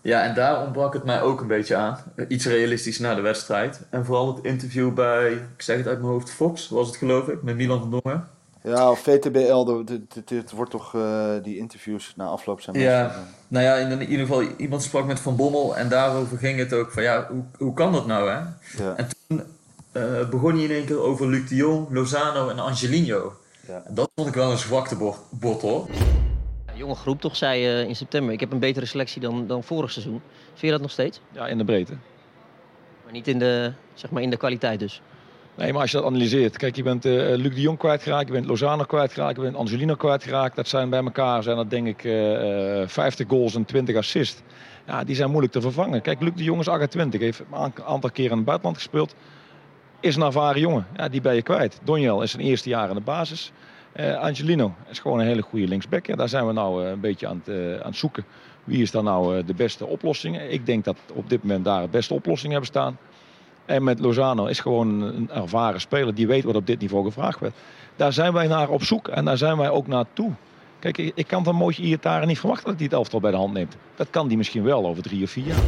Ja, 0.01 0.23
en 0.23 0.35
daar 0.35 0.61
ontbrak 0.63 0.93
het 0.93 1.03
mij 1.03 1.21
ook 1.21 1.41
een 1.41 1.47
beetje 1.47 1.75
aan. 1.75 1.97
Iets 2.27 2.45
realistisch 2.45 2.99
na 2.99 3.15
de 3.15 3.21
wedstrijd. 3.21 3.81
En 3.89 4.05
vooral 4.05 4.35
het 4.35 4.45
interview 4.45 4.93
bij, 4.93 5.31
ik 5.31 5.61
zeg 5.61 5.77
het 5.77 5.87
uit 5.87 5.99
mijn 5.99 6.11
hoofd, 6.11 6.31
Fox 6.31 6.69
was 6.69 6.87
het 6.87 6.95
geloof 6.95 7.27
ik, 7.27 7.43
met 7.43 7.55
Milan 7.55 7.79
van 7.79 7.99
Dongen. 8.03 8.27
Ja, 8.63 8.89
of 8.91 8.99
VTBL, 8.99 9.83
dit 10.25 10.51
wordt 10.51 10.71
toch 10.71 10.95
eh, 10.95 11.29
die 11.43 11.57
interviews 11.57 12.13
na 12.15 12.25
afloop 12.25 12.61
zijn. 12.61 12.79
Ja, 12.79 13.03
meestal- 13.03 13.21
nou 13.47 13.65
ja, 13.65 13.75
in 13.75 14.01
ieder 14.01 14.25
geval, 14.25 14.43
iemand 14.57 14.83
sprak 14.83 15.05
met 15.05 15.19
Van 15.19 15.35
Bommel 15.35 15.77
en 15.77 15.89
daarover 15.89 16.37
ging 16.37 16.59
het 16.59 16.73
ook 16.73 16.91
van 16.91 17.03
ja, 17.03 17.27
hoe, 17.31 17.43
hoe 17.57 17.73
kan 17.73 17.91
dat 17.91 18.05
nou 18.05 18.29
hè? 18.29 18.37
Ja. 18.83 18.95
En 18.95 19.07
toen 19.27 19.43
eh, 19.91 20.29
begon 20.29 20.53
hij 20.53 20.63
in 20.63 20.71
één 20.71 20.85
keer 20.85 20.99
over 21.01 21.27
Luc 21.27 21.49
de 21.49 21.55
Jong, 21.55 21.87
Lozano 21.89 22.49
en 22.49 22.59
Angelino. 22.59 23.33
Ja. 23.67 23.81
En 23.85 23.93
dat 23.93 24.09
vond 24.15 24.27
ik 24.27 24.33
wel 24.33 24.51
een 24.51 24.57
zwakte 24.57 24.95
bot 25.29 25.61
hoor. 25.61 25.87
Jonge 26.81 26.95
groep 26.95 27.21
toch, 27.21 27.35
zei 27.35 27.59
je 27.61 27.87
in 27.87 27.95
september. 27.95 28.33
Ik 28.33 28.39
heb 28.39 28.51
een 28.51 28.59
betere 28.59 28.85
selectie 28.85 29.21
dan, 29.21 29.47
dan 29.47 29.63
vorig 29.63 29.91
seizoen. 29.91 30.21
Vind 30.47 30.61
je 30.61 30.71
dat 30.71 30.81
nog 30.81 30.91
steeds? 30.91 31.19
Ja, 31.31 31.47
in 31.47 31.57
de 31.57 31.63
breedte. 31.63 31.93
Maar 33.03 33.13
niet 33.13 33.27
in 33.27 33.39
de, 33.39 33.71
zeg 33.93 34.11
maar 34.11 34.21
in 34.21 34.29
de 34.29 34.37
kwaliteit 34.37 34.79
dus. 34.79 35.01
Nee, 35.55 35.71
maar 35.71 35.81
als 35.81 35.91
je 35.91 35.97
dat 35.97 36.05
analyseert. 36.05 36.57
Kijk, 36.57 36.75
je 36.75 36.83
bent 36.83 37.05
eh, 37.05 37.11
Luc 37.13 37.55
de 37.55 37.61
Jong 37.61 37.77
kwijtgeraakt, 37.77 38.27
je 38.27 38.33
bent 38.33 38.45
Lozano 38.45 38.83
kwijtgeraakt, 38.83 39.35
je 39.35 39.41
bent 39.41 39.55
Angelino 39.55 39.95
kwijtgeraakt. 39.95 40.55
Dat 40.55 40.67
zijn 40.67 40.89
bij 40.89 41.03
elkaar 41.03 41.43
zijn 41.43 41.55
dat 41.55 41.69
denk 41.69 41.87
ik 41.87 42.03
eh, 42.03 42.81
eh, 42.81 42.87
50 42.87 43.27
goals 43.27 43.55
en 43.55 43.65
20 43.65 43.95
assists. 43.95 44.41
Ja, 44.87 45.03
die 45.03 45.15
zijn 45.15 45.29
moeilijk 45.29 45.53
te 45.53 45.61
vervangen. 45.61 46.01
Kijk, 46.01 46.21
Luc 46.21 46.33
de 46.35 46.43
Jong 46.43 46.59
is 46.59 46.67
28, 46.67 47.21
heeft 47.21 47.39
een 47.39 47.45
aan- 47.55 47.73
aantal 47.85 48.11
keren 48.11 48.31
in 48.31 48.37
het 48.37 48.45
buitenland 48.45 48.77
gespeeld. 48.77 49.15
Is 49.99 50.15
een 50.15 50.21
ervaren 50.21 50.61
jongen. 50.61 50.87
Ja, 50.95 51.09
die 51.09 51.21
ben 51.21 51.35
je 51.35 51.41
kwijt. 51.41 51.79
Donjel 51.83 52.21
is 52.21 52.31
zijn 52.31 52.43
eerste 52.43 52.69
jaar 52.69 52.89
in 52.89 52.95
de 52.95 53.01
basis. 53.01 53.51
Eh, 53.91 54.17
Angelino 54.17 54.73
is 54.89 54.99
gewoon 54.99 55.19
een 55.19 55.25
hele 55.25 55.41
goede 55.41 55.67
linksback. 55.67 56.05
Ja, 56.05 56.15
daar 56.15 56.29
zijn 56.29 56.47
we 56.47 56.53
nou 56.53 56.83
eh, 56.83 56.89
een 56.89 56.99
beetje 56.99 57.27
aan 57.27 57.41
het, 57.43 57.55
eh, 57.55 57.79
aan 57.79 57.89
het 57.89 57.95
zoeken. 57.95 58.25
Wie 58.63 58.81
is 58.81 58.91
dan 58.91 59.03
nou 59.03 59.37
eh, 59.37 59.45
de 59.45 59.53
beste 59.53 59.85
oplossing? 59.85 60.41
Ik 60.41 60.65
denk 60.65 60.85
dat 60.85 60.97
op 61.13 61.29
dit 61.29 61.43
moment 61.43 61.65
daar 61.65 61.81
de 61.81 61.87
beste 61.87 62.13
oplossingen 62.13 62.51
hebben 62.51 62.69
staan. 62.69 62.97
En 63.65 63.83
met 63.83 63.99
Lozano 63.99 64.45
is 64.45 64.59
gewoon 64.59 65.01
een 65.01 65.29
ervaren 65.33 65.81
speler 65.81 66.15
die 66.15 66.27
weet 66.27 66.43
wat 66.43 66.55
op 66.55 66.67
dit 66.67 66.79
niveau 66.79 67.05
gevraagd 67.05 67.39
werd. 67.39 67.53
Daar 67.95 68.13
zijn 68.13 68.33
wij 68.33 68.47
naar 68.47 68.69
op 68.69 68.83
zoek 68.83 69.07
en 69.07 69.25
daar 69.25 69.37
zijn 69.37 69.57
wij 69.57 69.69
ook 69.69 69.87
naartoe. 69.87 70.31
Kijk, 70.79 70.97
ik, 70.97 71.11
ik 71.15 71.27
kan 71.27 71.43
van 71.43 71.55
Mootje 71.55 71.83
Iataren 71.83 72.27
niet 72.27 72.39
verwachten 72.39 72.65
dat 72.65 72.75
hij 72.75 72.83
het 72.83 72.93
elftal 72.93 73.19
bij 73.19 73.31
de 73.31 73.37
hand 73.37 73.53
neemt. 73.53 73.75
Dat 73.95 74.07
kan 74.09 74.27
die 74.27 74.37
misschien 74.37 74.63
wel 74.63 74.87
over 74.87 75.03
drie 75.03 75.23
of 75.23 75.29
vier 75.29 75.45
jaar. 75.45 75.63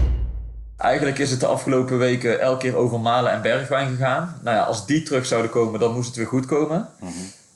Eigenlijk 0.77 1.17
is 1.17 1.31
het 1.31 1.39
de 1.39 1.45
afgelopen 1.45 1.97
weken 1.97 2.39
elke 2.39 2.59
keer 2.59 2.75
over 2.75 2.99
Malen 2.99 3.31
en 3.31 3.41
Bergwijn 3.41 3.89
gegaan. 3.89 4.39
Nou 4.43 4.57
ja, 4.57 4.63
als 4.63 4.85
die 4.85 5.03
terug 5.03 5.25
zouden 5.25 5.51
komen, 5.51 5.79
dan 5.79 5.93
moest 5.93 6.07
het 6.07 6.15
weer 6.15 6.27
goed 6.27 6.45
komen. 6.45 6.89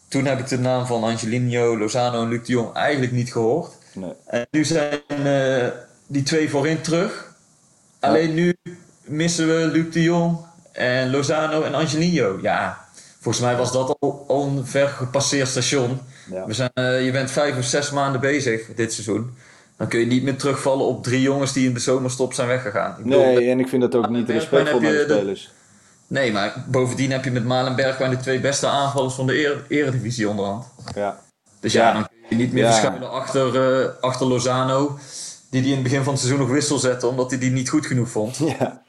Toen 0.08 0.26
heb 0.26 0.40
ik 0.40 0.48
de 0.48 0.60
naam 0.60 0.86
van 0.86 1.04
Angelino, 1.04 1.78
Lozano 1.78 2.22
en 2.22 2.28
Luc 2.30 2.46
de 2.46 2.52
Jong 2.52 2.74
eigenlijk 2.74 3.12
niet 3.12 3.32
gehoord. 3.32 3.72
Nee. 3.94 4.12
En 4.26 4.48
nu 4.52 4.66
zijn 4.66 5.00
eh, 5.08 5.68
die 6.08 6.24
twee 6.24 6.50
voorin 6.50 6.82
terug. 6.82 7.34
Alleen 8.00 8.34
nu 8.34 8.54
missen 9.04 9.48
we 9.48 9.68
Luc 9.68 9.94
de 9.94 10.04
Jong 10.04 10.38
en 10.72 11.10
Lozano 11.10 11.62
en 11.62 11.74
Angelino. 11.74 12.40
Ja, 12.42 12.86
volgens 13.20 13.44
mij 13.46 13.56
was 13.56 13.72
dat 13.72 13.96
al, 14.00 14.26
al 14.28 14.44
een 14.48 14.66
ver 14.66 14.88
gepasseerd 14.88 15.48
station. 15.48 16.00
Ja. 16.32 16.46
We 16.46 16.54
zijn, 16.54 16.72
eh, 16.74 17.06
je 17.06 17.12
bent 17.12 17.32
vijf 17.32 17.58
of 17.58 17.64
zes 17.66 17.92
maanden 17.92 18.22
bezig 18.22 18.62
dit 18.76 18.94
seizoen. 18.94 19.34
Dan 19.78 19.88
kun 19.88 20.00
je 20.00 20.06
niet 20.06 20.24
meer 20.24 20.38
terugvallen 20.38 20.86
op 20.86 21.04
drie 21.04 21.22
jongens 21.22 21.54
die 21.54 21.68
in 21.68 21.74
de 21.74 21.80
zomerstop 21.80 22.34
zijn 22.34 22.48
weggegaan. 22.48 22.96
Ik 22.98 23.04
bedoel, 23.04 23.20
Nee, 23.34 23.50
en 23.50 23.60
ik 23.60 23.68
vind 23.68 23.82
dat 23.82 23.96
ook 23.96 24.10
niet 24.10 24.26
Bergwijn 24.26 24.40
respectvol 24.40 24.82
heb 24.82 24.82
naar 24.82 24.92
de 24.92 24.98
je 25.00 25.06
de- 25.06 25.14
spelers. 25.14 25.52
Nee, 26.08 26.32
maar 26.32 26.64
bovendien 26.68 27.12
heb 27.12 27.24
je 27.24 27.32
met 27.32 27.46
Malen 27.46 27.70
en 27.70 27.76
Bergwijn 27.76 28.10
de 28.12 28.18
twee 28.18 28.40
beste 28.40 28.68
aanvallers 28.68 29.14
van 29.14 29.28
de 29.28 29.34
ere- 29.34 29.64
eredivisie 29.68 30.30
onderhand. 30.30 30.66
Ja. 30.96 31.20
Dus 31.60 31.74
ja, 31.74 31.88
Ja. 31.88 31.94
dan 31.94 32.08
kun 32.08 32.18
je 32.30 32.36
niet 32.36 32.54
meer 32.54 32.64
Ja. 32.64 32.72
verschuilen 32.72 33.12
achter, 33.12 33.80
eh, 33.82 33.90
achter 34.02 34.28
Lozano. 34.28 34.98
Die 35.50 35.62
die 35.62 35.70
in 35.70 35.76
het 35.78 35.84
begin 35.88 36.04
van 36.04 36.14
het 36.14 36.22
seizoen 36.22 36.42
nog 36.42 36.52
wissel 36.54 36.78
zette, 36.78 37.08
omdat 37.08 37.30
hij 37.30 37.40
die 37.40 37.52
niet 37.52 37.70
goed 37.70 37.86
genoeg 37.86 38.10
vond. 38.10 38.38
Ja, 38.60 38.82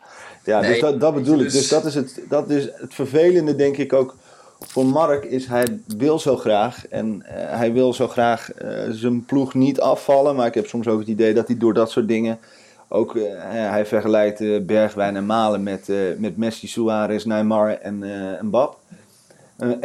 ja 0.44 0.60
Nee, 0.60 0.70
dus 0.70 0.80
dat, 0.80 1.00
dat 1.00 1.14
bedoel 1.14 1.34
ik. 1.38 1.42
dus- 1.44 1.52
Dus 1.52 1.68
dat 1.68 1.84
is, 1.84 1.94
het, 1.94 2.20
dat 2.28 2.50
is 2.50 2.64
het 2.74 2.94
vervelende, 2.94 3.56
denk 3.56 3.76
ik 3.76 3.92
ook. 3.92 4.16
Voor 4.60 4.86
Mark 4.86 5.24
is 5.24 5.46
hij 5.46 5.80
wil 5.96 6.18
zo 6.18 6.36
graag. 6.36 6.86
En 6.86 7.22
eh, 7.26 7.58
hij 7.58 7.72
wil 7.72 7.92
zo 7.94 8.08
graag 8.08 8.52
eh, 8.52 8.68
zijn 8.90 9.24
ploeg 9.24 9.54
niet 9.54 9.80
afvallen. 9.80 10.36
Maar 10.36 10.46
ik 10.46 10.54
heb 10.54 10.66
soms 10.66 10.86
ook 10.86 10.98
het 10.98 11.08
idee 11.08 11.34
dat 11.34 11.46
hij 11.46 11.56
door 11.56 11.74
dat 11.74 11.90
soort 11.90 12.08
dingen. 12.08 12.38
Ook, 12.88 13.16
eh, 13.16 13.22
hij 13.50 13.86
vergelijkt 13.86 14.40
eh, 14.40 14.60
Bergwijn 14.60 15.16
en 15.16 15.26
Malen 15.26 15.62
met, 15.62 15.88
eh, 15.88 15.96
met 16.18 16.36
Messi, 16.36 16.66
Suarez, 16.68 17.24
Neymar 17.24 17.70
en 17.70 18.02
eh 18.02 18.42
Mbappé. 18.42 18.76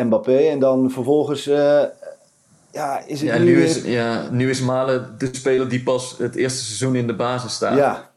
Mbappé. 0.03 0.37
En 0.37 0.59
dan 0.59 0.91
vervolgens. 0.91 1.43
ja, 2.71 3.03
is 3.05 3.19
het 3.21 3.29
Ja, 3.29 3.37
nu 3.37 3.43
nu 3.45 3.55
weer- 3.55 3.63
is, 3.65 3.81
ja, 3.83 4.29
nu 4.31 4.49
is 4.49 4.61
Malen 4.61 5.15
de 5.17 5.29
speler 5.31 5.69
die 5.69 5.83
pas 5.83 6.15
het 6.17 6.35
eerste 6.35 6.63
seizoen 6.63 6.95
in 6.95 7.07
de 7.07 7.15
basis 7.15 7.53
staat. 7.53 7.77
Ja, 7.77 8.11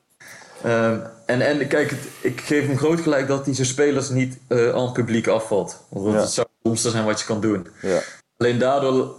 Ehm, 0.63 0.99
en, 1.27 1.41
en 1.41 1.69
kijk, 1.69 1.91
het, 1.91 1.99
ik 2.21 2.41
geef 2.41 2.67
hem 2.67 2.77
groot 2.77 3.01
gelijk 3.01 3.29
dat 3.29 3.45
hij 3.45 3.55
zijn 3.55 3.67
spelers 3.67 4.09
niet 4.11 4.39
eh, 4.49 4.75
aan 4.75 4.83
het 4.85 4.93
publiek 4.93 5.27
afvalt. 5.27 5.83
Want 5.89 6.13
Ja. 6.15 6.19
dat 6.21 6.33
zou 6.33 6.47
het 6.53 6.63
domste 6.65 6.91
zijn 6.91 7.05
wat 7.05 7.21
je 7.21 7.27
kan 7.27 7.41
doen. 7.41 7.67
ja. 7.83 7.99
Alleen 8.37 8.59
daardoor, 8.59 9.15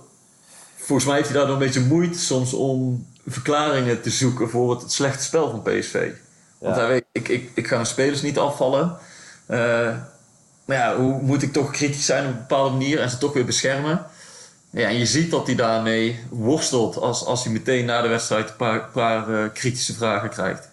volgens 0.76 1.08
mij 1.08 1.16
heeft 1.18 1.28
hij 1.30 1.38
daardoor 1.38 1.56
een 1.56 1.62
beetje 1.62 1.80
moeite 1.86 2.20
soms 2.20 2.54
om 2.54 3.06
verklaringen 3.28 4.02
te 4.02 4.10
zoeken 4.10 4.50
voor 4.50 4.80
het 4.80 4.92
slechte 4.92 5.24
spel 5.24 5.50
van 5.50 5.62
PSV. 5.62 6.12
Want 6.58 6.76
Ja. 6.76 6.82
hij 6.82 6.88
weet, 6.92 7.04
ik, 7.12 7.28
ik, 7.28 7.50
ik 7.54 7.68
ga 7.68 7.76
mijn 7.76 7.88
spelers 7.88 8.22
niet 8.22 8.38
afvallen. 8.38 8.98
Eh, 9.46 9.96
maar 10.66 10.78
ja, 10.78 10.96
hoe 10.98 11.22
moet 11.22 11.42
ik 11.42 11.54
toch 11.54 11.72
kritisch 11.72 12.06
zijn 12.06 12.26
op 12.26 12.32
een 12.32 12.38
bepaalde 12.40 12.72
manier 12.72 13.00
en 13.00 13.10
ze 13.10 13.18
toch 13.18 13.34
weer 13.34 13.46
beschermen? 13.46 14.06
Ja, 14.70 14.88
en 14.88 14.98
je 14.98 15.06
ziet 15.06 15.32
dat 15.32 15.48
hij 15.48 15.56
daarmee 15.56 16.20
worstelt 16.30 16.98
als, 16.98 17.26
als 17.26 17.44
hij 17.44 17.54
meteen 17.54 17.86
na 17.86 18.02
de 18.02 18.08
wedstrijd 18.08 18.50
een 18.50 18.56
paar, 18.56 18.90
paar 18.94 19.30
eh, 19.44 19.50
kritische 19.54 19.94
vragen 19.94 20.30
krijgt. 20.30 20.70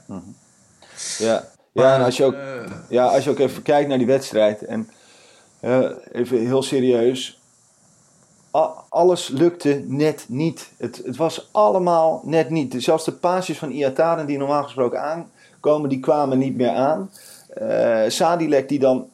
ja. 1.19 1.45
ja 1.73 1.95
en 1.97 2.05
als 2.05 2.17
je 2.17 2.25
ook. 2.25 2.35
Eh, 2.35 2.71
Ja, 2.89 3.05
als 3.07 3.25
je 3.25 3.31
ook 3.31 3.39
even 3.39 3.63
kijkt 3.63 3.89
naar 3.89 3.99
die 3.99 4.07
wedstrijd 4.07 4.65
en 4.65 4.91
even 6.13 6.47
heel 6.47 6.63
serieus. 6.63 7.39
Alles 8.89 9.29
lukte 9.29 9.85
net 9.87 10.25
niet. 10.29 10.71
Het, 10.77 11.03
het 11.05 11.17
was 11.17 11.49
allemaal 11.53 12.21
net 12.25 12.51
niet. 12.51 12.75
Zelfs 12.79 13.05
de 13.05 13.13
paasjes 13.13 13.59
van 13.59 13.71
Iataren 13.71 14.27
die 14.27 14.39
normaal 14.39 14.63
gesproken 14.63 15.03
aankomen, 15.03 15.89
die 15.89 16.01
kwamen 16.01 16.39
niet 16.39 16.57
meer 16.57 16.71
aan. 16.71 17.11
Eh 17.49 18.03
Sadilek 18.09 18.69
die 18.69 18.79
dan 18.79 19.09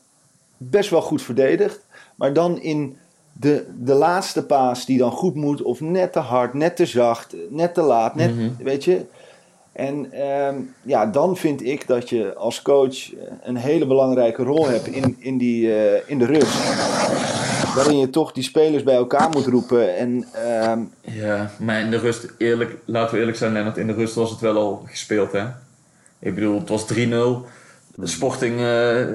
best 0.56 0.90
wel 0.90 1.02
goed 1.02 1.22
verdedigt. 1.22 1.80
Maar 2.14 2.32
dan 2.32 2.60
in 2.60 2.98
de, 3.32 3.66
de 3.78 3.94
laatste 3.94 4.46
paas 4.46 4.86
die 4.86 4.98
dan 4.98 5.10
goed 5.10 5.34
moet. 5.34 5.62
Of 5.62 5.80
net 5.80 6.12
te 6.12 6.18
hard, 6.18 6.54
net 6.54 6.76
te 6.76 6.86
zacht, 6.86 7.34
net 7.48 7.74
te 7.74 7.82
laat. 7.82 8.14
Net, 8.14 8.32
Weet 8.58 8.84
je. 8.84 9.04
En 9.72 10.12
ehm, 10.12 10.56
ja, 10.82 11.06
dan 11.06 11.36
vind 11.36 11.64
ik 11.64 11.86
dat 11.86 12.08
je 12.08 12.34
als 12.34 12.62
coach 12.62 13.14
eh, 13.14 13.20
een 13.42 13.56
hele 13.56 13.86
belangrijke 13.86 14.42
rol 14.42 14.68
hebt 14.68 14.86
in, 14.86 15.16
in, 15.18 15.38
die, 15.38 15.74
eh, 15.74 16.10
in 16.10 16.18
de 16.18 16.24
rust. 16.24 16.58
Waarin 17.76 17.98
je 17.98 18.10
toch 18.10 18.32
die 18.32 18.42
spelers 18.42 18.82
bij 18.82 18.94
elkaar 18.94 19.28
moet 19.30 19.46
roepen. 19.46 19.96
En 19.96 20.24
ehm, 20.32 20.80
Ja, 21.00 21.50
maar 21.58 21.80
in 21.80 21.90
de 21.90 21.98
rust, 21.98 22.26
eerlijk, 22.38 22.76
laten 22.84 23.12
we 23.14 23.18
eerlijk 23.18 23.36
zijn, 23.38 23.52
Lennart, 23.52 23.76
in 23.76 23.86
de 23.86 23.92
rust 23.92 24.14
was 24.14 24.30
het 24.30 24.40
wel 24.40 24.56
al 24.56 24.82
gespeeld, 24.86 25.32
hè? 25.32 25.44
Ik 26.18 26.34
bedoel, 26.34 26.58
het 26.58 26.68
was 26.68 26.86
3-0. 26.94 26.96
De 27.94 28.06
Sporting 28.06 28.60
eh, 28.60 29.06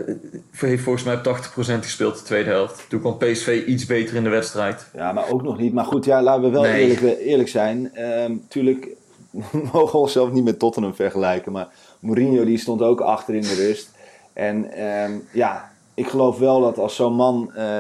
heeft 0.51 0.83
volgens 0.83 1.03
mij 1.03 1.15
op 1.15 1.23
80% 1.23 1.79
gespeeld 1.81 2.17
de 2.17 2.23
tweede 2.23 2.49
helft. 2.49 2.85
Toen 2.89 2.99
kwam 2.99 3.17
PSV 3.17 3.63
iets 3.67 3.85
beter 3.85 4.15
in 4.15 4.23
de 4.23 4.29
wedstrijd. 4.29 4.85
ja, 4.93 5.11
maar 5.11 5.29
ook 5.31 5.43
nog 5.43 5.57
niet. 5.57 5.73
Maar 5.73 5.85
goed, 5.85 6.05
ja, 6.05 6.21
laten 6.21 6.41
we 6.43 6.49
wel 6.49 6.61
Nee. 6.61 6.81
eerlijk, 6.89 7.19
eerlijk 7.19 7.49
zijn. 7.49 7.95
Ehm 7.95 8.31
tuurlijk 8.47 8.87
mogen 9.73 9.91
we 9.91 9.97
onszelf 9.97 10.31
niet 10.31 10.43
met 10.43 10.59
Tottenham 10.59 10.95
vergelijken. 10.95 11.51
Maar 11.51 11.67
Mourinho 11.99 12.45
die 12.45 12.57
stond 12.57 12.81
ook 12.81 13.01
achter 13.01 13.35
in 13.35 13.41
de 13.41 13.53
rust. 13.67 13.89
En 14.33 14.71
ehm, 14.71 15.11
ja, 15.31 15.71
ik 15.93 16.07
geloof 16.07 16.37
wel 16.39 16.61
dat 16.61 16.77
als 16.77 16.95
zo'n 16.95 17.13
man 17.13 17.51
eh, 17.55 17.77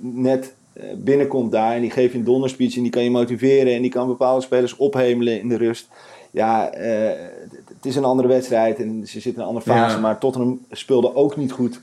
net 0.00 0.54
eh, 0.72 0.84
binnenkomt 0.96 1.52
daar 1.52 1.74
en 1.74 1.80
die 1.80 1.90
geeft 1.90 2.12
je 2.12 2.18
een 2.18 2.24
donderspeech 2.24 2.76
en 2.76 2.82
die 2.82 2.90
kan 2.90 3.02
je 3.04 3.10
motiveren 3.10 3.74
en 3.74 3.82
die 3.82 3.90
kan 3.90 4.06
bepaalde 4.06 4.42
spelers 4.42 4.76
ophemelen 4.76 5.40
in 5.40 5.48
de 5.48 5.56
rust. 5.56 5.88
Ja, 6.30 6.70
eh, 6.72 7.18
het- 7.48 7.86
is 7.86 7.96
een 7.96 8.04
andere 8.04 8.28
wedstrijd 8.28 8.78
en 8.78 9.06
ze 9.06 9.12
zitten 9.20 9.32
in 9.32 9.40
een 9.40 9.46
andere 9.46 9.64
fase, 9.70 9.94
Ja. 9.94 10.00
maar 10.00 10.18
Tottenham 10.18 10.60
speelde 10.70 11.14
ook 11.14 11.36
niet 11.36 11.52
goed 11.52 11.80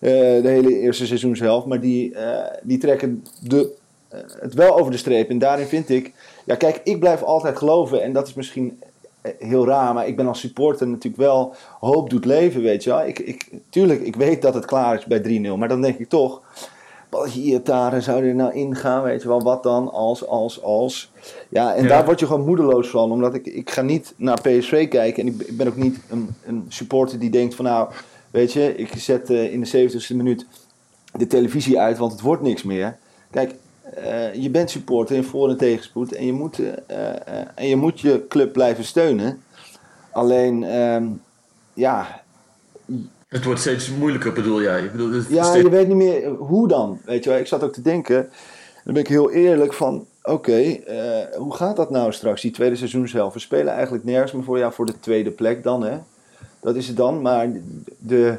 eh, 0.00 0.10
de 0.42 0.48
hele 0.48 0.78
eerste 0.78 1.06
seizoenshelft. 1.06 1.66
Maar 1.66 1.80
die, 1.80 2.16
die 2.62 2.78
trekken 2.78 3.24
de, 3.40 3.72
het 4.40 4.54
wel 4.54 4.78
over 4.78 4.92
de 4.92 4.98
streep 4.98 5.30
en 5.30 5.38
daarin 5.38 5.66
vind 5.66 5.88
ik, 5.88 6.12
ja 6.44 6.54
kijk, 6.54 6.80
ik 6.84 6.98
blijf 7.00 7.22
altijd 7.22 7.56
geloven 7.58 8.02
en 8.02 8.12
dat 8.12 8.26
is 8.28 8.34
misschien 8.34 8.78
heel 9.38 9.66
raar, 9.66 9.94
maar 9.94 10.06
ik 10.08 10.16
ben 10.16 10.26
als 10.26 10.40
supporter 10.40 10.86
natuurlijk 10.88 11.22
wel 11.22 11.54
hoop 11.80 12.10
doet 12.10 12.24
leven, 12.24 12.62
weet 12.62 12.84
je 12.84 12.90
wel. 12.90 13.06
Ik, 13.06 13.18
ik, 13.18 13.48
tuurlijk, 13.68 14.00
ik 14.00 14.16
weet 14.16 14.42
dat 14.42 14.54
het 14.54 14.64
klaar 14.64 14.94
is 14.98 15.04
bij 15.04 15.22
3-0, 15.22 15.56
maar 15.56 15.68
dan 15.68 15.80
denk 15.82 15.98
ik 15.98 16.08
toch, 16.08 16.42
Balletje 17.16 17.40
Iataren, 17.42 18.02
zou 18.02 18.24
er 18.24 18.34
nou 18.34 18.52
ingaan? 18.54 19.02
Weet 19.02 19.22
je 19.22 19.28
wel, 19.28 19.42
wat 19.42 19.62
dan? 19.62 19.92
Als, 19.92 20.26
als, 20.26 20.62
als. 20.62 21.10
Ja, 21.48 21.74
en 21.74 21.82
Ja. 21.82 21.88
daar 21.88 22.04
word 22.04 22.20
je 22.20 22.26
gewoon 22.26 22.44
moedeloos 22.44 22.88
van. 22.88 23.10
Omdat 23.12 23.34
ik, 23.34 23.46
ik 23.46 23.70
ga 23.70 23.82
niet 23.82 24.14
naar 24.16 24.40
PSV 24.40 24.88
kijken. 24.88 25.22
En 25.22 25.28
ik, 25.28 25.36
ben- 25.38 25.48
ik 25.48 25.56
ben 25.56 25.66
ook 25.66 25.76
niet 25.76 25.98
een, 26.10 26.28
een 26.44 26.64
supporter 26.68 27.18
die 27.18 27.30
denkt 27.30 27.54
van 27.54 27.64
nou... 27.64 27.90
Weet 28.30 28.52
je, 28.52 28.76
ik 28.76 28.92
zet 28.96 29.30
eh, 29.30 29.52
in 29.52 29.60
de 29.60 29.88
70ste 29.90 30.16
minuut 30.16 30.46
de 31.12 31.26
televisie 31.26 31.80
uit, 31.80 31.98
want 31.98 32.12
het 32.12 32.20
wordt 32.20 32.42
niks 32.42 32.62
meer. 32.62 32.96
Kijk, 33.30 33.54
eh, 33.94 34.34
je 34.34 34.50
bent 34.50 34.70
supporter 34.70 35.16
in 35.16 35.24
voor- 35.24 35.48
en 35.50 35.56
tegenspoed. 35.56 36.12
En 36.12 36.26
je, 36.26 36.32
moet, 36.32 36.58
eh, 36.86 36.98
en 37.54 37.68
je 37.68 37.76
moet 37.76 38.00
je 38.00 38.24
club 38.28 38.52
blijven 38.52 38.84
steunen. 38.84 39.42
Alleen, 40.12 40.64
ehm, 40.64 41.06
ja, 41.74 42.22
Het 43.26 43.44
wordt 43.44 43.60
steeds 43.60 43.90
moeilijker, 43.90 44.32
bedoel 44.32 44.62
jij? 44.62 44.82
Ik 44.82 44.92
bedoel, 44.92 45.12
ja, 45.28 45.44
steeds- 45.44 45.64
je 45.64 45.70
weet 45.70 45.86
niet 45.88 45.96
meer 45.96 46.28
hoe 46.28 46.68
dan. 46.68 47.00
Weet 47.04 47.24
je 47.24 47.30
wel, 47.30 47.38
ik 47.38 47.46
zat 47.46 47.62
ook 47.62 47.72
te 47.72 47.82
denken, 47.82 48.28
dan 48.84 48.94
ben 48.94 49.02
ik 49.02 49.08
heel 49.08 49.30
eerlijk 49.30 49.72
van, 49.72 50.06
oké, 50.22 50.56
eh, 50.56 51.36
hoe 51.36 51.54
gaat 51.54 51.76
dat 51.76 51.90
nou 51.90 52.12
straks, 52.12 52.42
die 52.42 52.50
tweede 52.50 52.76
seizoen 52.76 53.08
zelf? 53.08 53.32
We 53.32 53.38
spelen 53.38 53.72
eigenlijk 53.72 54.04
nergens 54.04 54.32
meer 54.32 54.44
voor, 54.44 54.58
ja, 54.58 54.70
voor 54.70 54.86
de 54.86 55.00
tweede 55.00 55.30
plek 55.30 55.62
dan, 55.62 55.82
hè. 55.82 55.98
Dat 56.60 56.76
is 56.76 56.86
het 56.86 56.96
dan, 56.96 57.22
maar 57.22 57.48
de, 57.98 58.36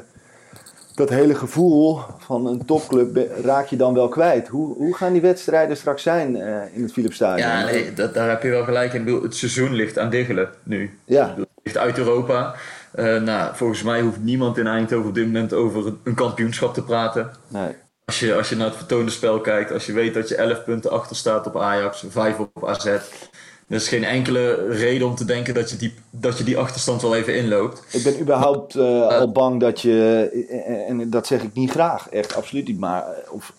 dat 0.94 1.08
hele 1.08 1.34
gevoel 1.34 1.98
van 2.18 2.46
een 2.46 2.64
topclub 2.64 3.28
raak 3.44 3.66
je 3.66 3.76
dan 3.76 3.94
wel 3.94 4.08
kwijt. 4.08 4.48
Hoe, 4.48 4.74
hoe 4.76 4.94
gaan 4.96 5.12
die 5.12 5.22
wedstrijden 5.22 5.76
straks 5.76 6.02
zijn 6.02 6.36
eh, 6.36 6.76
in 6.76 6.82
het 6.82 6.92
Philipsstadion? 6.92 7.48
Ja, 7.48 7.64
nee, 7.64 7.92
dat, 7.92 8.14
daar 8.14 8.28
heb 8.28 8.42
je 8.42 8.48
wel 8.48 8.64
gelijk 8.64 8.92
in. 8.92 9.06
Het 9.06 9.36
seizoen 9.36 9.74
ligt 9.74 9.98
aan 9.98 10.10
diggelen 10.10 10.48
nu. 10.62 10.98
Ja. 11.04 11.34
Het 11.36 11.46
ligt 11.62 11.78
uit 11.78 11.98
Europa. 11.98 12.54
Eh, 12.92 13.20
nou, 13.22 13.56
volgens 13.56 13.82
mij 13.82 14.00
hoeft 14.00 14.20
niemand 14.22 14.58
in 14.58 14.66
Eindhoven 14.66 15.08
op 15.08 15.14
dit 15.14 15.26
moment 15.26 15.52
over 15.52 15.92
een- 16.04 16.14
kampioenschap 16.14 16.74
te 16.74 16.82
praten. 16.84 17.30
Nee. 17.48 17.70
Als 18.04 18.20
je, 18.20 18.34
als 18.34 18.48
je 18.48 18.56
naar 18.56 18.66
het 18.66 18.76
vertoonde 18.76 19.10
spel 19.10 19.40
kijkt, 19.40 19.72
als 19.72 19.86
je 19.86 19.92
weet 19.92 20.14
dat 20.14 20.28
je 20.28 20.34
11 20.36 20.64
punten 20.64 20.90
achter 20.90 21.16
staat 21.16 21.46
op 21.46 21.56
Ajax, 21.60 22.04
5 22.08 22.38
op 22.38 22.68
AZ. 22.68 22.84
Er 22.86 23.74
is 23.76 23.88
geen 23.88 24.04
enkele 24.04 24.66
reden 24.68 25.06
om 25.08 25.14
te 25.14 25.24
denken 25.24 25.54
dat 25.54 25.70
je 25.70 25.76
die, 25.76 25.94
dat 26.10 26.38
je 26.38 26.44
die 26.44 26.58
achterstand 26.58 27.02
wel 27.02 27.16
even 27.16 27.34
inloopt. 27.36 27.82
Ik 27.92 28.02
ben 28.02 28.20
überhaupt 28.20 28.74
eh, 28.74 29.06
al 29.08 29.32
bang 29.32 29.60
dat 29.60 29.80
je, 29.80 30.28
eh, 30.48 30.88
en 30.88 31.10
dat 31.10 31.26
zeg 31.26 31.42
ik 31.42 31.54
niet 31.54 31.70
graag, 31.70 32.08
echt 32.08 32.34
absoluut 32.34 32.66
niet, 32.66 32.78
maar 32.78 33.02
eh, 33.02 33.32
of, 33.32 33.52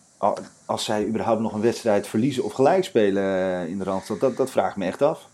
als 0.66 0.84
zij 0.86 1.06
überhaupt 1.06 1.42
nog 1.42 1.54
een 1.54 1.62
wedstrijd 1.62 2.08
verliezen 2.08 2.44
of 2.44 2.54
gelijk 2.54 2.84
spelen 2.84 3.24
eh, 3.24 3.68
in 3.70 3.78
de 3.78 3.84
Randstad, 3.84 4.20
dat, 4.20 4.38
dat 4.38 4.52
vraag 4.52 4.70
ik 4.72 4.76
me 4.78 4.86
echt 4.86 5.02
af. 5.02 5.28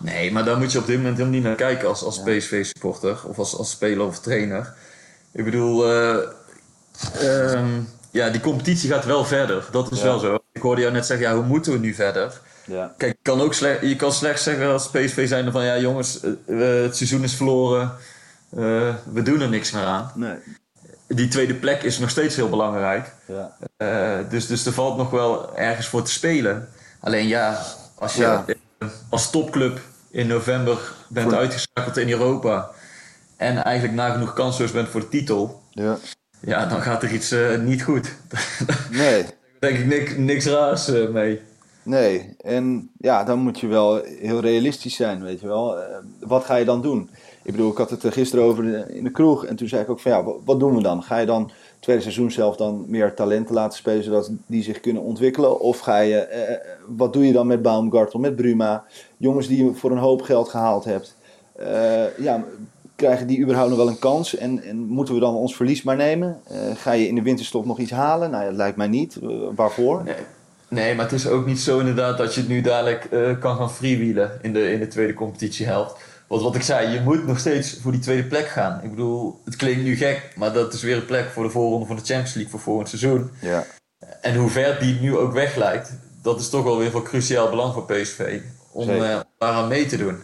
Nee, 0.00 0.32
maar 0.32 0.44
daar 0.44 0.58
moet 0.58 0.72
je 0.72 0.78
op 0.78 0.86
dit 0.86 0.96
moment 0.96 1.16
helemaal 1.16 1.34
niet 1.38 1.46
naar 1.46 1.54
kijken 1.56 1.88
als, 1.88 2.02
als 2.02 2.22
PSV-supporter 2.22 3.18
of 3.24 3.38
als, 3.38 3.56
als 3.56 3.70
speler 3.70 4.06
of 4.06 4.18
trainer. 4.20 4.74
Ik 5.32 5.44
bedoel, 5.44 5.86
eh, 5.90 6.16
ehm, 7.20 7.80
ja, 8.10 8.28
die 8.30 8.40
competitie 8.40 8.90
gaat 8.90 9.04
wel 9.04 9.24
verder. 9.24 9.64
Dat 9.70 9.90
is 9.92 9.98
Ja. 9.98 10.04
wel 10.04 10.18
zo. 10.18 10.38
Ik 10.52 10.62
hoorde 10.62 10.80
jou 10.80 10.92
net 10.92 11.06
zeggen, 11.06 11.26
ja, 11.28 11.34
hoe 11.34 11.44
moeten 11.44 11.72
we 11.72 11.78
nu 11.78 11.94
verder? 11.94 12.40
Ja. 12.66 12.94
Kijk, 12.96 13.12
je 13.12 13.18
kan, 13.30 13.40
ook 13.40 13.54
slecht, 13.54 13.80
je 13.80 13.96
kan 13.96 14.12
slecht 14.12 14.42
zeggen 14.42 14.72
als 14.72 14.88
PSV 14.88 15.28
zijn 15.28 15.52
van, 15.52 15.64
ja 15.64 15.78
jongens, 15.78 16.20
eh, 16.22 16.58
het 16.58 16.96
seizoen 16.96 17.22
is 17.22 17.34
verloren. 17.34 17.92
eh, 18.56 18.94
we 19.12 19.22
doen 19.22 19.40
er 19.40 19.48
niks 19.48 19.70
meer 19.70 19.84
aan. 19.84 20.12
Nee. 20.14 20.34
Die 21.08 21.28
tweede 21.28 21.54
plek 21.54 21.82
is 21.82 21.98
nog 21.98 22.10
steeds 22.10 22.36
heel 22.36 22.48
belangrijk. 22.48 23.14
Ja. 23.26 23.56
Dus, 24.28 24.46
dus 24.46 24.66
er 24.66 24.72
valt 24.72 24.96
nog 24.96 25.10
wel 25.10 25.56
ergens 25.56 25.86
voor 25.86 26.02
te 26.02 26.10
spelen. 26.10 26.68
Alleen 27.00 27.26
ja, 27.26 27.62
als 27.94 28.14
je 28.14 28.22
Ja. 28.22 28.44
als 29.10 29.30
topclub 29.30 29.80
in 30.10 30.26
november 30.26 30.92
bent 31.08 31.28
Voor- 31.30 31.38
uitgeschakeld 31.38 31.96
in 31.96 32.10
Europa 32.10 32.70
en 33.36 33.64
eigenlijk 33.64 33.94
nagenoeg 33.96 34.32
kansloos 34.32 34.70
bent 34.72 34.88
voor 34.88 35.00
de 35.00 35.08
titel, 35.08 35.60
Ja. 35.70 35.96
ja, 36.40 36.66
dan 36.66 36.80
gaat 36.82 37.02
er 37.02 37.12
iets 37.12 37.30
eh, 37.30 37.58
niet 37.58 37.82
goed. 37.82 38.14
Nee. 38.90 39.22
Daar 39.22 39.70
denk 39.70 39.78
ik 39.78 39.86
niks, 39.86 40.14
niks 40.16 40.46
raars 40.46 40.88
eh, 40.88 41.08
mee. 41.08 41.40
Nee, 41.82 42.34
en 42.40 42.90
ja, 42.98 43.24
dan 43.24 43.38
moet 43.38 43.60
je 43.60 43.66
wel 43.66 44.02
heel 44.04 44.40
realistisch 44.40 44.94
zijn, 44.96 45.22
weet 45.22 45.40
je 45.40 45.46
wel. 45.46 45.78
Eh, 45.80 45.96
wat 46.20 46.44
ga 46.44 46.56
je 46.56 46.64
dan 46.64 46.82
doen? 46.82 47.10
Ik 47.42 47.52
bedoel, 47.52 47.70
ik 47.70 47.76
had 47.78 47.90
het 47.90 48.02
er 48.02 48.12
gisteren 48.12 48.44
over 48.44 48.90
in 48.90 49.04
de 49.04 49.10
kroeg 49.10 49.44
en 49.44 49.56
toen 49.56 49.68
zei 49.68 49.82
ik 49.82 49.90
ook 49.90 50.00
van 50.00 50.10
ja, 50.12 50.24
wa- 50.24 50.34
wat 50.44 50.60
doen 50.60 50.74
we 50.76 50.82
dan? 50.82 51.02
Ga 51.02 51.18
je 51.18 51.26
dan 51.26 51.50
tweede 51.80 52.02
seizoen 52.02 52.30
zelf 52.30 52.56
dan 52.56 52.84
meer 52.88 53.14
talenten 53.14 53.54
laten 53.54 53.78
spelen 53.78 54.04
zodat 54.04 54.30
die 54.46 54.62
zich 54.62 54.80
kunnen 54.80 55.02
ontwikkelen? 55.02 55.60
Of 55.60 55.78
ga 55.78 55.98
je, 55.98 56.18
eh, 56.18 56.56
wat 56.86 57.12
doe 57.12 57.26
je 57.26 57.32
dan 57.32 57.46
met 57.46 57.62
Baumgartel, 57.62 58.20
met 58.20 58.36
Bruma? 58.36 58.84
Jongens 59.16 59.46
die 59.46 59.64
je 59.64 59.74
voor 59.74 59.90
een 59.90 59.98
hoop 59.98 60.22
geld 60.22 60.48
gehaald 60.48 60.84
hebt. 60.84 61.16
Eh, 61.56 62.18
ja, 62.18 62.44
krijgen 63.00 63.26
die 63.26 63.40
überhaupt 63.40 63.68
nog 63.68 63.78
wel 63.78 63.88
een 63.88 63.98
kans? 63.98 64.36
En, 64.36 64.62
en 64.62 64.76
moeten 64.76 65.14
we 65.14 65.20
dan 65.20 65.34
ons 65.34 65.56
verlies 65.56 65.82
maar 65.82 65.96
nemen? 65.96 66.40
Eh, 66.48 66.58
ga 66.76 66.92
je 66.92 67.08
in 67.08 67.14
de 67.14 67.22
winterstop 67.22 67.64
nog 67.64 67.78
iets 67.78 67.90
halen? 67.90 68.30
Nou, 68.30 68.44
dat 68.44 68.54
lijkt 68.54 68.76
mij 68.76 68.88
niet. 68.88 69.16
Eh, 69.22 69.28
waarvoor? 69.54 70.02
Nee. 70.04 70.14
nee, 70.68 70.94
maar 70.94 71.04
het 71.04 71.14
is 71.14 71.26
ook 71.26 71.46
niet 71.46 71.60
zo 71.60 71.78
inderdaad 71.78 72.18
dat 72.18 72.34
je 72.34 72.40
het 72.40 72.48
nu 72.48 72.60
dadelijk 72.60 73.04
eh, 73.04 73.38
kan 73.40 73.56
gaan 73.56 73.70
freewheelen 73.70 74.38
in 74.42 74.52
de, 74.52 74.72
in 74.72 74.78
de 74.78 74.88
tweede 74.88 75.14
competitiehelft. 75.14 75.96
Want 76.30 76.42
wat 76.42 76.54
ik 76.54 76.62
zei, 76.62 76.88
je 76.88 77.00
moet 77.00 77.26
nog 77.26 77.38
steeds 77.38 77.78
voor 77.80 77.92
die 77.92 78.00
tweede 78.00 78.28
plek 78.28 78.46
gaan. 78.46 78.80
Ik 78.82 78.90
bedoel, 78.90 79.40
het 79.44 79.56
klinkt 79.56 79.82
nu 79.82 79.96
gek, 79.96 80.32
maar 80.36 80.52
dat 80.52 80.72
is 80.72 80.82
weer 80.82 80.96
een 80.96 81.04
plek 81.04 81.30
voor 81.30 81.42
de 81.42 81.50
voorronde 81.50 81.86
van 81.86 81.96
de 81.96 82.02
Champions 82.04 82.34
League 82.34 82.50
voor 82.50 82.60
volgend 82.60 82.88
seizoen. 82.88 83.30
Ja. 83.40 83.66
En 84.20 84.36
hoe 84.36 84.50
ver 84.50 84.78
die 84.80 85.00
nu 85.00 85.16
ook 85.16 85.32
weg 85.32 85.56
lijkt, 85.56 85.92
dat 86.22 86.40
is 86.40 86.48
toch 86.48 86.64
wel 86.64 86.78
weer 86.78 86.90
van 86.90 87.02
cruciaal 87.02 87.50
belang 87.50 87.72
voor 87.72 87.84
PSV. 87.84 88.40
Om 88.72 88.88
eh, 88.88 89.20
daaraan 89.38 89.68
mee 89.68 89.86
te 89.86 89.96
doen. 89.96 90.16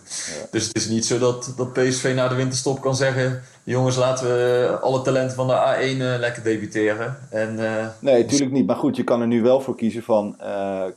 Dus 0.50 0.66
het 0.66 0.76
is 0.76 0.88
niet 0.88 1.06
zo 1.06 1.18
dat, 1.18 1.52
dat 1.56 1.72
PSV 1.72 2.12
na 2.14 2.28
de 2.28 2.34
winterstop 2.34 2.80
kan 2.80 2.96
zeggen... 2.96 3.42
jongens, 3.64 3.96
laten 3.96 4.26
we 4.26 4.78
alle 4.80 5.02
talenten 5.02 5.36
van 5.36 5.46
de 5.46 5.54
A1 5.54 6.00
eh, 6.00 6.18
lekker 6.18 6.42
debuteren. 6.42 7.18
En, 7.30 7.58
eh, 7.58 7.86
Nee, 7.98 8.22
natuurlijk 8.22 8.52
niet. 8.52 8.66
Maar 8.66 8.76
goed, 8.76 8.96
je 8.96 9.04
kan 9.04 9.20
er 9.20 9.26
nu 9.26 9.42
wel 9.42 9.60
voor 9.60 9.76
kiezen 9.76 10.02
van... 10.02 10.36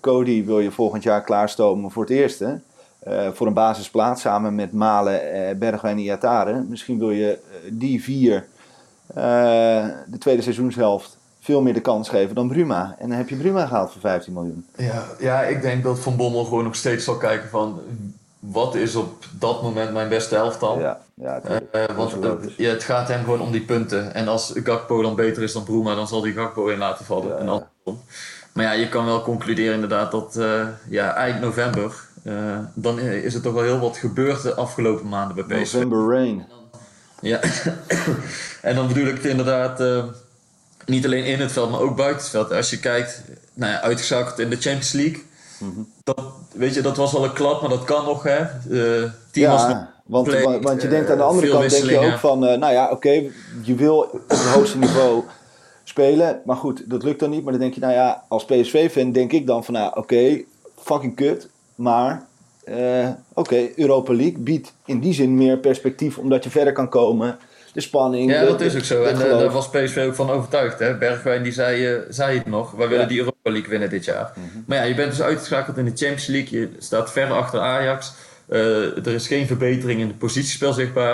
Cody 0.02 0.46
wil 0.46 0.60
je 0.60 0.72
volgend 0.72 1.04
jaar 1.04 1.24
klaarstomen 1.24 1.92
voor 1.92 2.04
het 2.04 2.12
eerste. 2.12 2.60
Eh, 3.00 3.28
voor 3.34 3.48
een 3.48 3.54
basisplaats 3.54 4.22
samen 4.22 4.56
met 4.56 4.72
Malen, 4.72 5.32
eh, 5.32 5.56
Bergwijn 5.56 5.98
en 5.98 6.04
Iatare. 6.04 6.66
Misschien 6.70 7.00
wil 7.00 7.12
je 7.12 7.32
eh, 7.32 7.72
die 7.72 8.04
vier 8.04 8.46
de 10.08 10.18
tweede 10.20 10.42
seizoenshelft 10.42 11.18
veel 11.40 11.62
meer 11.62 11.74
de 11.74 11.82
kans 11.82 12.10
geven 12.10 12.36
dan 12.36 12.48
Bruma. 12.48 12.96
En 13.00 13.10
dan 13.10 13.18
heb 13.18 13.30
je 13.30 13.36
Bruma 13.36 13.66
gehaald 13.66 13.92
voor 13.92 14.02
15 14.02 14.34
miljoen. 14.34 14.66
Ja, 14.76 15.04
ja, 15.20 15.42
ik 15.42 15.62
denk 15.62 15.84
dat 15.84 16.00
Van 16.00 16.16
Bommel 16.16 16.44
gewoon 16.44 16.64
nog 16.64 16.76
steeds 16.76 17.04
zal 17.04 17.18
kijken 17.18 17.50
van... 17.50 17.82
wat 18.40 18.76
is 18.76 18.96
op 18.96 19.26
dat 19.40 19.62
moment 19.62 19.94
mijn 19.94 20.10
beste 20.10 20.36
elftal? 20.36 20.80
Ja, 20.80 21.00
ja 21.14 21.42
want 21.96 22.16
ja, 22.58 22.70
het 22.70 22.84
gaat 22.84 23.08
hem 23.08 23.24
gewoon 23.24 23.42
om 23.42 23.52
die 23.52 23.66
punten. 23.66 24.14
En 24.14 24.28
als 24.28 24.52
Gakpo 24.64 25.02
dan 25.02 25.16
beter 25.16 25.44
is 25.44 25.54
dan 25.54 25.64
Bruma, 25.64 25.96
dan 25.96 26.08
zal 26.08 26.22
die 26.22 26.34
Gakpo 26.34 26.68
in 26.68 26.78
laten 26.78 27.06
vallen. 27.06 27.40
En 27.40 27.50
andersom. 27.50 28.02
Maar 28.54 28.66
ja, 28.66 28.72
je 28.72 28.90
kan 28.90 29.06
wel 29.06 29.22
concluderen 29.22 29.74
inderdaad 29.74 30.12
dat 30.12 30.40
ja, 30.90 31.14
eind 31.16 31.42
november... 31.42 32.08
eh, 32.24 32.60
dan 32.74 33.00
is 33.00 33.34
er 33.34 33.42
toch 33.42 33.54
wel 33.54 33.64
heel 33.64 33.80
wat 33.80 33.98
gebeurd 33.98 34.42
de 34.42 34.54
afgelopen 34.54 35.10
maanden 35.10 35.36
bij 35.36 35.62
PSV. 35.62 35.74
November 35.74 36.10
Rain. 36.10 36.46
Ja, 37.22 37.40
en 38.62 38.76
dan 38.76 38.88
bedoel 38.88 39.08
ik 39.08 39.16
het 39.16 39.26
inderdaad 39.26 39.80
eh, 39.80 40.04
niet 40.86 41.06
alleen 41.06 41.26
in 41.26 41.40
het 41.40 41.52
veld, 41.52 41.72
maar 41.72 41.80
ook 41.80 41.96
buiten 41.96 42.22
het 42.22 42.30
veld. 42.30 42.52
Als 42.52 42.70
je 42.70 42.80
kijkt, 42.80 43.24
nou 43.54 43.72
ja, 43.72 43.82
uitgezakt 43.82 44.40
in 44.40 44.50
de 44.50 44.56
Champions 44.56 44.92
League. 44.92 45.24
Mhm. 45.60 45.82
dat, 46.04 46.24
weet 46.54 46.74
je, 46.74 46.82
dat 46.82 46.98
was 46.98 47.12
wel 47.12 47.24
een 47.24 47.34
klap, 47.34 47.62
maar 47.62 47.70
dat 47.70 47.84
kan 47.84 48.06
nog, 48.06 48.24
hè. 48.24 48.40
Was 48.40 48.64
nog 48.66 49.12
Ja, 49.32 49.94
want, 50.06 50.28
compleet, 50.28 50.64
want, 50.64 50.82
je 50.82 50.88
denkt 50.88 51.10
aan 51.10 51.18
de 51.18 51.24
andere 51.24 51.50
kant 51.50 51.70
denk 51.70 51.86
je 51.86 52.00
ook 52.00 52.18
van, 52.18 52.40
nou 52.40 52.72
ja, 52.72 52.90
oké, 52.92 53.24
je 53.62 53.76
wil 53.76 53.98
op 53.98 54.22
het 54.28 54.40
hoogste 54.40 54.78
niveau 54.78 55.24
spelen, 55.84 56.42
maar 56.46 56.56
goed, 56.56 56.84
dat 56.86 57.04
lukt 57.04 57.20
dan 57.20 57.30
niet. 57.30 57.44
Maar 57.44 57.52
dan 57.52 57.62
denk 57.62 57.74
je, 57.74 57.80
nou 57.80 57.94
ja, 57.94 58.24
als 58.28 58.46
PSV-fan 58.46 59.12
denk 59.12 59.32
ik 59.32 59.48
dan 59.48 59.64
van, 59.64 59.74
nou 59.74 59.98
oké, 59.98 60.42
fucking 60.76 61.16
kut, 61.16 61.50
maar 61.80 62.26
eh, 62.64 63.08
oké, 63.34 63.68
Europa 63.76 64.14
League 64.14 64.38
biedt 64.40 64.74
in 64.86 65.00
die 65.00 65.14
zin 65.14 65.36
meer 65.38 65.58
perspectief 65.58 66.18
omdat 66.18 66.44
je 66.44 66.50
verder 66.50 66.74
kan 66.74 66.90
komen. 66.90 67.38
De 67.74 67.82
spanning. 67.82 68.32
Ja, 68.32 68.40
de- 68.42 68.46
dat 68.48 68.62
is 68.62 68.76
ook 68.76 68.84
zo. 68.84 69.04
En 69.04 69.14
eh, 69.22 69.38
daar 69.40 69.50
was 69.52 69.70
PSV 69.70 70.04
ook 70.08 70.16
van 70.16 70.30
overtuigd. 70.30 70.80
Hè? 70.80 70.98
Bergwijn 70.98 71.44
die 71.44 71.52
zei, 71.52 71.86
eh, 71.88 72.00
zei 72.10 72.38
het 72.38 72.46
nog. 72.48 72.72
Wij 72.72 72.88
willen 72.88 73.04
Ja. 73.04 73.10
die 73.10 73.18
Europa 73.18 73.52
League 73.52 73.70
winnen 73.70 73.90
dit 73.90 74.06
jaar. 74.06 74.32
Mhm. 74.36 74.46
Maar 74.66 74.78
ja, 74.78 74.84
je 74.84 74.96
bent 74.96 75.10
dus 75.12 75.22
uitgeschakeld 75.22 75.78
in 75.78 75.86
de 75.86 75.92
Champions 75.96 76.26
League. 76.28 76.60
Je 76.60 76.70
staat 76.80 77.12
ver 77.12 77.32
achter 77.32 77.60
Ajax. 77.60 78.14
Er 78.48 79.08
is 79.08 79.28
geen 79.28 79.48
verbetering 79.48 80.00
in 80.02 80.08
het 80.08 80.18
positiespel 80.18 80.74
zichtbaar. 80.74 81.14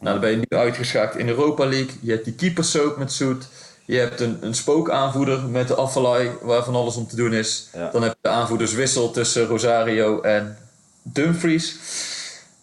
Nou, 0.00 0.12
dan 0.12 0.20
ben 0.20 0.30
je 0.30 0.36
nu 0.36 0.58
uitgeschakeld 0.58 1.20
in 1.20 1.28
Europa 1.28 1.64
League. 1.66 1.90
Je 2.00 2.10
hebt 2.10 2.24
die 2.24 2.34
keepersoap 2.34 2.96
met 2.96 3.12
Soet. 3.12 3.48
Je 3.86 3.98
hebt 3.98 4.20
een, 4.20 4.38
een 4.40 4.54
spookaanvoerder 4.54 5.42
met 5.42 5.68
de 5.68 5.74
Afvalai, 5.74 6.30
waar 6.42 6.64
van 6.64 6.74
alles 6.74 6.96
om 6.96 7.06
te 7.06 7.16
doen 7.16 7.32
is. 7.32 7.68
Ja. 7.72 7.90
Dan 7.90 8.02
heb 8.02 8.12
je 8.12 8.18
de 8.20 8.28
aanvoerderswissel 8.28 9.10
tussen 9.10 9.46
Rosario 9.46 10.20
en 10.20 10.56
Dumfries. 11.02 11.78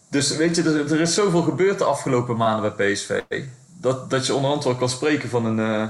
Dus 0.08 0.36
weet 0.36 0.56
je, 0.56 0.62
er, 0.62 0.92
er 0.92 1.00
is 1.00 1.14
zoveel 1.14 1.42
gebeurd 1.42 1.78
de 1.78 1.84
afgelopen 1.84 2.36
maanden 2.36 2.74
bij 2.76 2.92
PSV. 2.92 3.20
Dat, 3.80 4.10
dat 4.10 4.26
je 4.26 4.34
onderhand 4.34 4.64
wel 4.64 4.76
kan 4.76 4.88
spreken 4.88 5.28
van 5.28 5.44
een 5.46 5.58
eh 5.58 5.88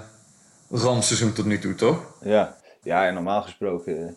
rampseizoen 0.70 1.33
tot 1.33 1.44
nu 1.44 1.59
toe, 1.59 1.75
toch? 1.75 1.99
Ja, 2.23 2.57
ja 2.83 3.07
en 3.07 3.14
normaal 3.14 3.42
gesproken 3.42 3.99
eh, 3.99 4.12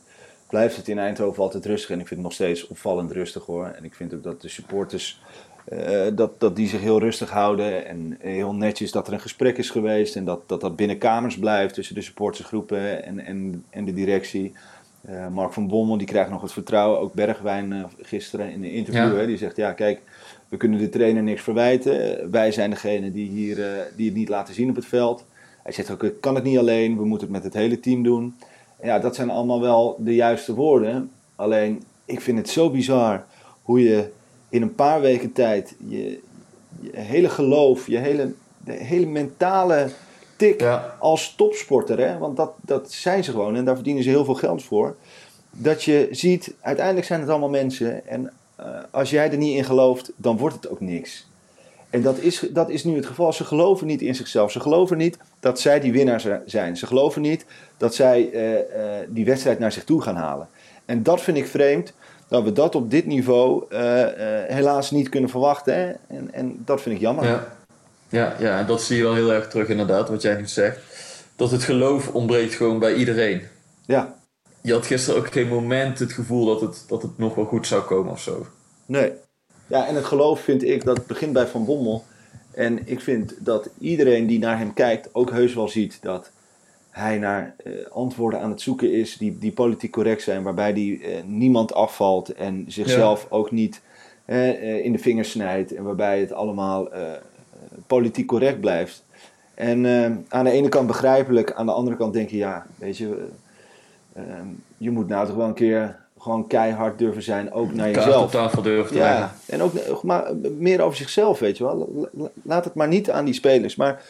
blijft 0.50 0.76
het 0.76 0.88
in 0.88 1.00
Eindhoven 1.00 1.44
altijd 1.44 1.66
rustig. 1.66 1.90
En 1.90 2.00
ik 2.00 2.08
vind 2.08 2.20
het 2.20 2.30
nog 2.30 2.34
steeds 2.34 2.68
opvallend 2.68 3.12
rustig 3.12 3.46
hoor. 3.46 3.66
En 3.66 3.84
ik 3.84 3.96
vind 3.96 4.14
ook 4.14 4.24
dat 4.24 4.42
de 4.42 4.50
supporters 4.50 5.22
eh, 5.68 6.06
dat, 6.16 6.40
dat 6.40 6.56
die 6.56 6.68
zich 6.68 6.82
heel 6.82 7.00
rustig 7.00 7.30
houden 7.30 7.86
en 7.86 8.18
heel 8.20 8.54
netjes 8.54 8.92
dat 8.92 9.08
er 9.08 9.14
een 9.14 9.20
gesprek 9.20 9.58
is 9.58 9.70
geweest 9.70 10.16
en 10.16 10.26
dat 10.26 10.50
dat, 10.50 10.62
dat 10.62 10.76
binnen 10.76 10.98
kamers 10.98 11.40
blijft 11.40 11.74
tussen 11.74 11.96
de 11.96 12.02
supportersgroepen 12.02 13.04
en, 13.04 13.20
en, 13.20 13.64
en 13.70 13.86
de 13.86 13.94
directie. 13.94 14.54
Uh, 15.10 15.28
Mark 15.28 15.54
van 15.54 15.68
Bommel 15.68 15.98
die 15.98 16.08
krijgt 16.08 16.30
nog 16.30 16.42
het 16.42 16.52
vertrouwen, 16.52 17.00
ook 17.00 17.14
Bergwijn 17.14 17.72
uh, 17.72 17.84
gisteren 18.02 18.52
in 18.52 18.64
een 18.64 18.72
interview, 18.72 19.14
ja. 19.14 19.20
hè, 19.20 19.26
die 19.26 19.38
zegt 19.38 19.56
ja 19.56 19.72
kijk, 19.72 20.02
we 20.50 20.58
kunnen 20.58 20.80
de 20.80 20.90
trainer 20.90 21.24
niks 21.24 21.42
verwijten, 21.42 22.32
wij 22.32 22.52
zijn 22.52 22.70
degene 22.70 23.12
die, 23.12 23.30
hier, 23.30 23.56
die 23.96 24.06
het 24.06 24.16
niet 24.16 24.30
laten 24.30 24.54
zien 24.54 24.70
op 24.70 24.76
het 24.76 24.86
veld. 24.86 25.26
Hij 25.64 25.72
zegt 25.72 25.92
ook, 25.92 26.04
ik 26.04 26.22
kan 26.22 26.36
het 26.36 26.44
niet 26.44 26.58
alleen, 26.58 26.98
we 26.98 27.06
moeten 27.06 27.28
het 27.28 27.36
met 27.36 27.44
het 27.44 27.54
hele 27.54 27.80
team 27.80 28.04
doen. 28.04 28.36
En 28.80 28.88
ja, 28.88 29.00
dat 29.00 29.16
zijn 29.16 29.30
allemaal 29.30 29.62
wel 29.62 29.96
de 30.00 30.16
juiste 30.16 30.54
woorden, 30.54 31.12
alleen 31.36 31.84
ik 32.06 32.22
vind 32.22 32.38
het 32.38 32.50
zo 32.50 32.70
bizar 32.70 33.26
hoe 33.62 33.84
je 33.84 34.10
in 34.50 34.62
een 34.62 34.76
paar 34.76 35.02
weken 35.02 35.32
tijd 35.32 35.76
je, 35.88 36.20
je 36.80 36.92
hele 36.94 37.30
geloof, 37.30 37.88
je 37.88 37.98
hele, 37.98 38.34
de 38.58 38.74
hele 38.74 39.06
mentale 39.06 39.90
tik 40.36 40.62
ja. 40.62 40.96
als 41.00 41.36
topsporter, 41.36 42.00
hè? 42.00 42.18
want 42.18 42.38
dat, 42.38 42.54
dat 42.62 42.92
zijn 42.92 43.24
ze 43.24 43.32
gewoon 43.32 43.56
en 43.56 43.66
daar 43.66 43.76
verdienen 43.76 44.04
ze 44.04 44.10
heel 44.10 44.26
veel 44.26 44.34
geld 44.34 44.64
voor. 44.64 44.96
Dat 45.52 45.84
je 45.84 46.08
ziet, 46.12 46.54
uiteindelijk 46.62 47.06
zijn 47.06 47.20
het 47.20 47.30
allemaal 47.30 47.50
mensen 47.50 48.08
en 48.08 48.34
uh, 48.60 48.66
als 48.92 49.10
jij 49.10 49.32
er 49.32 49.38
niet 49.38 49.58
in 49.58 49.64
gelooft, 49.64 50.12
dan 50.16 50.38
wordt 50.38 50.56
het 50.56 50.70
ook 50.70 50.80
niks. 50.80 51.28
En 51.90 52.02
dat 52.02 52.18
is, 52.18 52.48
dat 52.50 52.70
is 52.70 52.84
nu 52.84 52.96
het 52.96 53.06
geval. 53.06 53.34
Ze 53.34 53.44
geloven 53.44 53.88
niet 53.88 54.02
in 54.02 54.16
zichzelf. 54.16 54.52
Ze 54.52 54.60
geloven 54.60 54.98
niet 54.98 55.18
dat 55.40 55.60
zij 55.60 55.80
die 55.80 55.92
winnaar 55.92 56.42
zijn. 56.46 56.78
Ze 56.78 56.88
geloven 56.88 57.22
niet 57.22 57.46
dat 57.78 57.96
zij 57.96 58.30
uh, 58.34 58.52
uh, 58.54 58.60
die 59.08 59.26
wedstrijd 59.26 59.60
naar 59.60 59.72
zich 59.72 59.84
toe 59.84 60.02
gaan 60.02 60.16
halen. 60.16 60.48
En 60.86 61.04
dat 61.04 61.22
vind 61.22 61.38
ik 61.38 61.48
vreemd 61.48 61.94
dat 62.28 62.44
we 62.44 62.52
dat 62.52 62.76
op 62.76 62.92
dit 62.92 63.06
niveau 63.06 63.66
uh, 63.70 63.80
uh, 63.80 64.08
helaas 64.48 64.92
niet 64.92 65.10
kunnen 65.10 65.30
verwachten. 65.30 65.74
Hè? 65.74 65.92
En, 66.08 66.34
en 66.34 66.62
dat 66.66 66.82
vind 66.82 66.96
ik 66.96 67.02
jammer. 67.02 67.26
Ja. 67.26 67.56
Ja, 68.10 68.36
ja, 68.40 68.60
en 68.60 68.66
dat 68.66 68.82
zie 68.82 68.98
je 68.98 69.04
wel 69.04 69.13
heel 69.13 69.34
erg 69.34 69.48
terug 69.48 69.68
inderdaad, 69.68 70.10
wat 70.10 70.22
jij 70.22 70.36
nu 70.36 70.48
zegt. 70.48 70.80
Dat 71.36 71.52
het 71.52 71.63
geloof 71.63 72.08
ontbreekt 72.08 72.54
gewoon 72.54 72.80
bij 72.80 72.94
iedereen. 72.94 73.42
Ja. 73.86 74.16
Je 74.62 74.74
had 74.74 74.86
gisteren 74.86 75.20
ook 75.20 75.32
geen 75.32 75.48
moment 75.48 76.00
het 76.00 76.12
gevoel 76.12 76.46
dat 76.46 76.62
het, 76.62 76.84
dat 76.88 77.02
het 77.02 77.18
nog 77.18 77.36
wel 77.36 77.46
goed 77.46 77.68
zou 77.68 77.82
komen 77.82 78.12
of 78.12 78.22
zo. 78.22 78.48
Nee. 78.86 79.12
Ja, 79.68 79.88
en 79.88 79.96
het 79.96 80.06
geloof 80.06 80.42
vind 80.42 80.63
ik, 80.63 80.84
dat 80.84 81.06
begint 81.06 81.34
bij 81.34 81.48
Van 81.48 81.66
Bommel. 81.66 82.06
En 82.52 82.88
ik 82.88 83.00
vind 83.00 83.34
dat 83.40 83.70
iedereen 83.80 84.28
die 84.28 84.40
naar 84.40 84.58
hem 84.58 84.74
kijkt 84.74 85.10
ook 85.12 85.32
heus 85.32 85.54
wel 85.54 85.68
ziet 85.68 85.98
dat 86.02 86.32
hij 86.98 87.18
naar 87.18 87.56
uh, 87.64 87.74
antwoorden 87.92 88.40
aan 88.40 88.50
het 88.50 88.62
zoeken 88.62 88.94
is 88.94 89.18
die, 89.18 89.38
die 89.38 89.52
politiek 89.52 89.92
correct 89.92 90.22
zijn, 90.22 90.44
waarbij 90.44 90.72
hij 90.72 90.82
uh, 90.82 91.24
niemand 91.26 91.74
afvalt 91.74 92.34
en 92.34 92.66
zichzelf 92.68 93.22
ja. 93.22 93.28
ook 93.30 93.52
niet 93.52 93.82
uh, 94.26 94.86
in 94.86 94.92
de 94.92 94.98
vingers 94.98 95.32
snijdt 95.32 95.74
en 95.74 95.84
waarbij 95.84 96.20
het 96.20 96.32
allemaal 96.32 96.90
politiek 97.88 98.28
correct 98.28 98.60
blijft. 98.60 99.04
En 99.54 99.86
aan 100.28 100.44
de 100.44 100.52
ene 100.52 100.70
kant 100.70 100.88
begrijpelijk, 100.88 101.54
aan 101.54 101.66
de 101.66 101.72
andere 101.72 101.98
kant 101.98 102.14
denk 102.14 102.30
je, 102.30 102.38
ja, 102.38 102.66
weet 102.76 102.98
je, 102.98 103.28
je 104.78 104.92
moet 104.92 105.08
nou 105.08 105.28
toch 105.28 105.36
wel 105.36 105.48
een 105.48 105.54
keer 105.54 106.00
gewoon 106.20 106.48
keihard 106.48 106.98
durven 107.00 107.24
zijn, 107.24 107.52
ook 107.52 107.74
naar 107.74 107.92
Kaart 107.92 108.06
jezelf. 108.06 108.24
op 108.24 108.32
tafel 108.32 108.62
durven 108.62 108.92
te 108.92 108.98
ja, 108.98 109.36
en 109.46 109.62
ook 109.62 110.04
maar, 110.04 110.36
meer 110.58 110.82
over 110.82 110.98
zichzelf, 110.98 111.40
weet 111.40 111.58
je 111.58 111.64
wel. 111.64 112.10
Laat 112.42 112.66
het 112.66 112.74
maar 112.74 112.88
niet 112.88 113.12
aan 113.12 113.26
die 113.26 113.34
spelers, 113.34 113.76
maar 113.76 114.02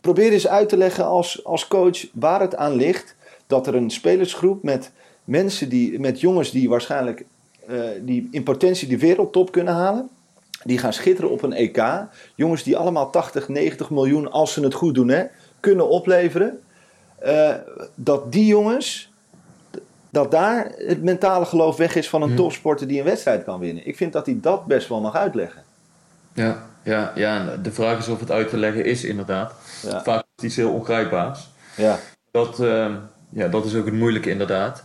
probeer 0.00 0.32
eens 0.32 0.48
uit 0.48 0.68
te 0.68 0.76
leggen 0.76 1.04
als, 1.04 1.44
als 1.44 1.68
coach 1.68 2.06
waar 2.12 2.40
het 2.40 2.56
aan 2.56 2.74
ligt 2.74 3.14
dat 3.46 3.66
er 3.66 3.74
een 3.74 3.90
spelersgroep 3.90 4.62
met 4.62 4.90
mensen 5.24 5.68
die, 5.68 6.00
met 6.00 6.20
jongens 6.20 6.50
die 6.50 6.68
waarschijnlijk 6.68 7.24
uh, 7.68 7.80
die 8.00 8.28
in 8.30 8.42
potentie 8.42 8.88
de 8.88 8.98
wereldtop 8.98 9.52
kunnen 9.52 9.74
halen. 9.74 10.08
Die 10.64 10.78
gaan 10.78 10.92
schitteren 10.92 11.30
op 11.30 11.42
een 11.42 11.52
EK. 11.52 11.84
Jongens 12.34 12.62
die 12.62 12.76
allemaal 12.76 13.10
80, 13.10 13.48
90 13.48 13.90
miljoen, 13.90 14.30
als 14.30 14.52
ze 14.52 14.62
het 14.62 14.74
goed 14.74 14.94
doen, 14.94 15.08
hè, 15.08 15.24
kunnen 15.60 15.88
opleveren. 15.88 16.60
Uh, 17.26 17.54
dat 17.94 18.32
die 18.32 18.46
jongens, 18.46 19.12
dat 20.10 20.30
daar 20.30 20.72
het 20.76 21.02
mentale 21.02 21.44
geloof 21.44 21.76
weg 21.76 21.94
is 21.94 22.08
van 22.08 22.22
een 22.22 22.36
topsporter 22.36 22.86
die 22.86 22.98
een 22.98 23.04
wedstrijd 23.04 23.44
kan 23.44 23.60
winnen. 23.60 23.86
Ik 23.86 23.96
vind 23.96 24.12
dat 24.12 24.26
hij 24.26 24.38
dat 24.40 24.66
best 24.66 24.88
wel 24.88 25.00
mag 25.00 25.14
uitleggen. 25.14 25.62
Ja, 26.32 26.69
ja, 26.82 27.12
ja, 27.14 27.56
de 27.62 27.72
vraag 27.72 27.98
is 27.98 28.08
of 28.08 28.20
het 28.20 28.30
uit 28.30 28.48
te 28.48 28.56
leggen 28.56 28.84
is, 28.84 29.04
inderdaad. 29.04 29.52
Ja. 29.82 30.02
Vaak 30.02 30.18
is 30.18 30.30
het 30.36 30.44
iets 30.44 30.56
heel 30.56 30.72
ongrijpbaars. 30.72 31.48
Ja. 31.76 31.98
Dat, 32.30 32.60
uh, 32.60 32.86
ja, 33.28 33.48
dat 33.48 33.64
is 33.64 33.74
ook 33.74 33.84
het 33.84 33.94
moeilijke, 33.94 34.30
inderdaad. 34.30 34.82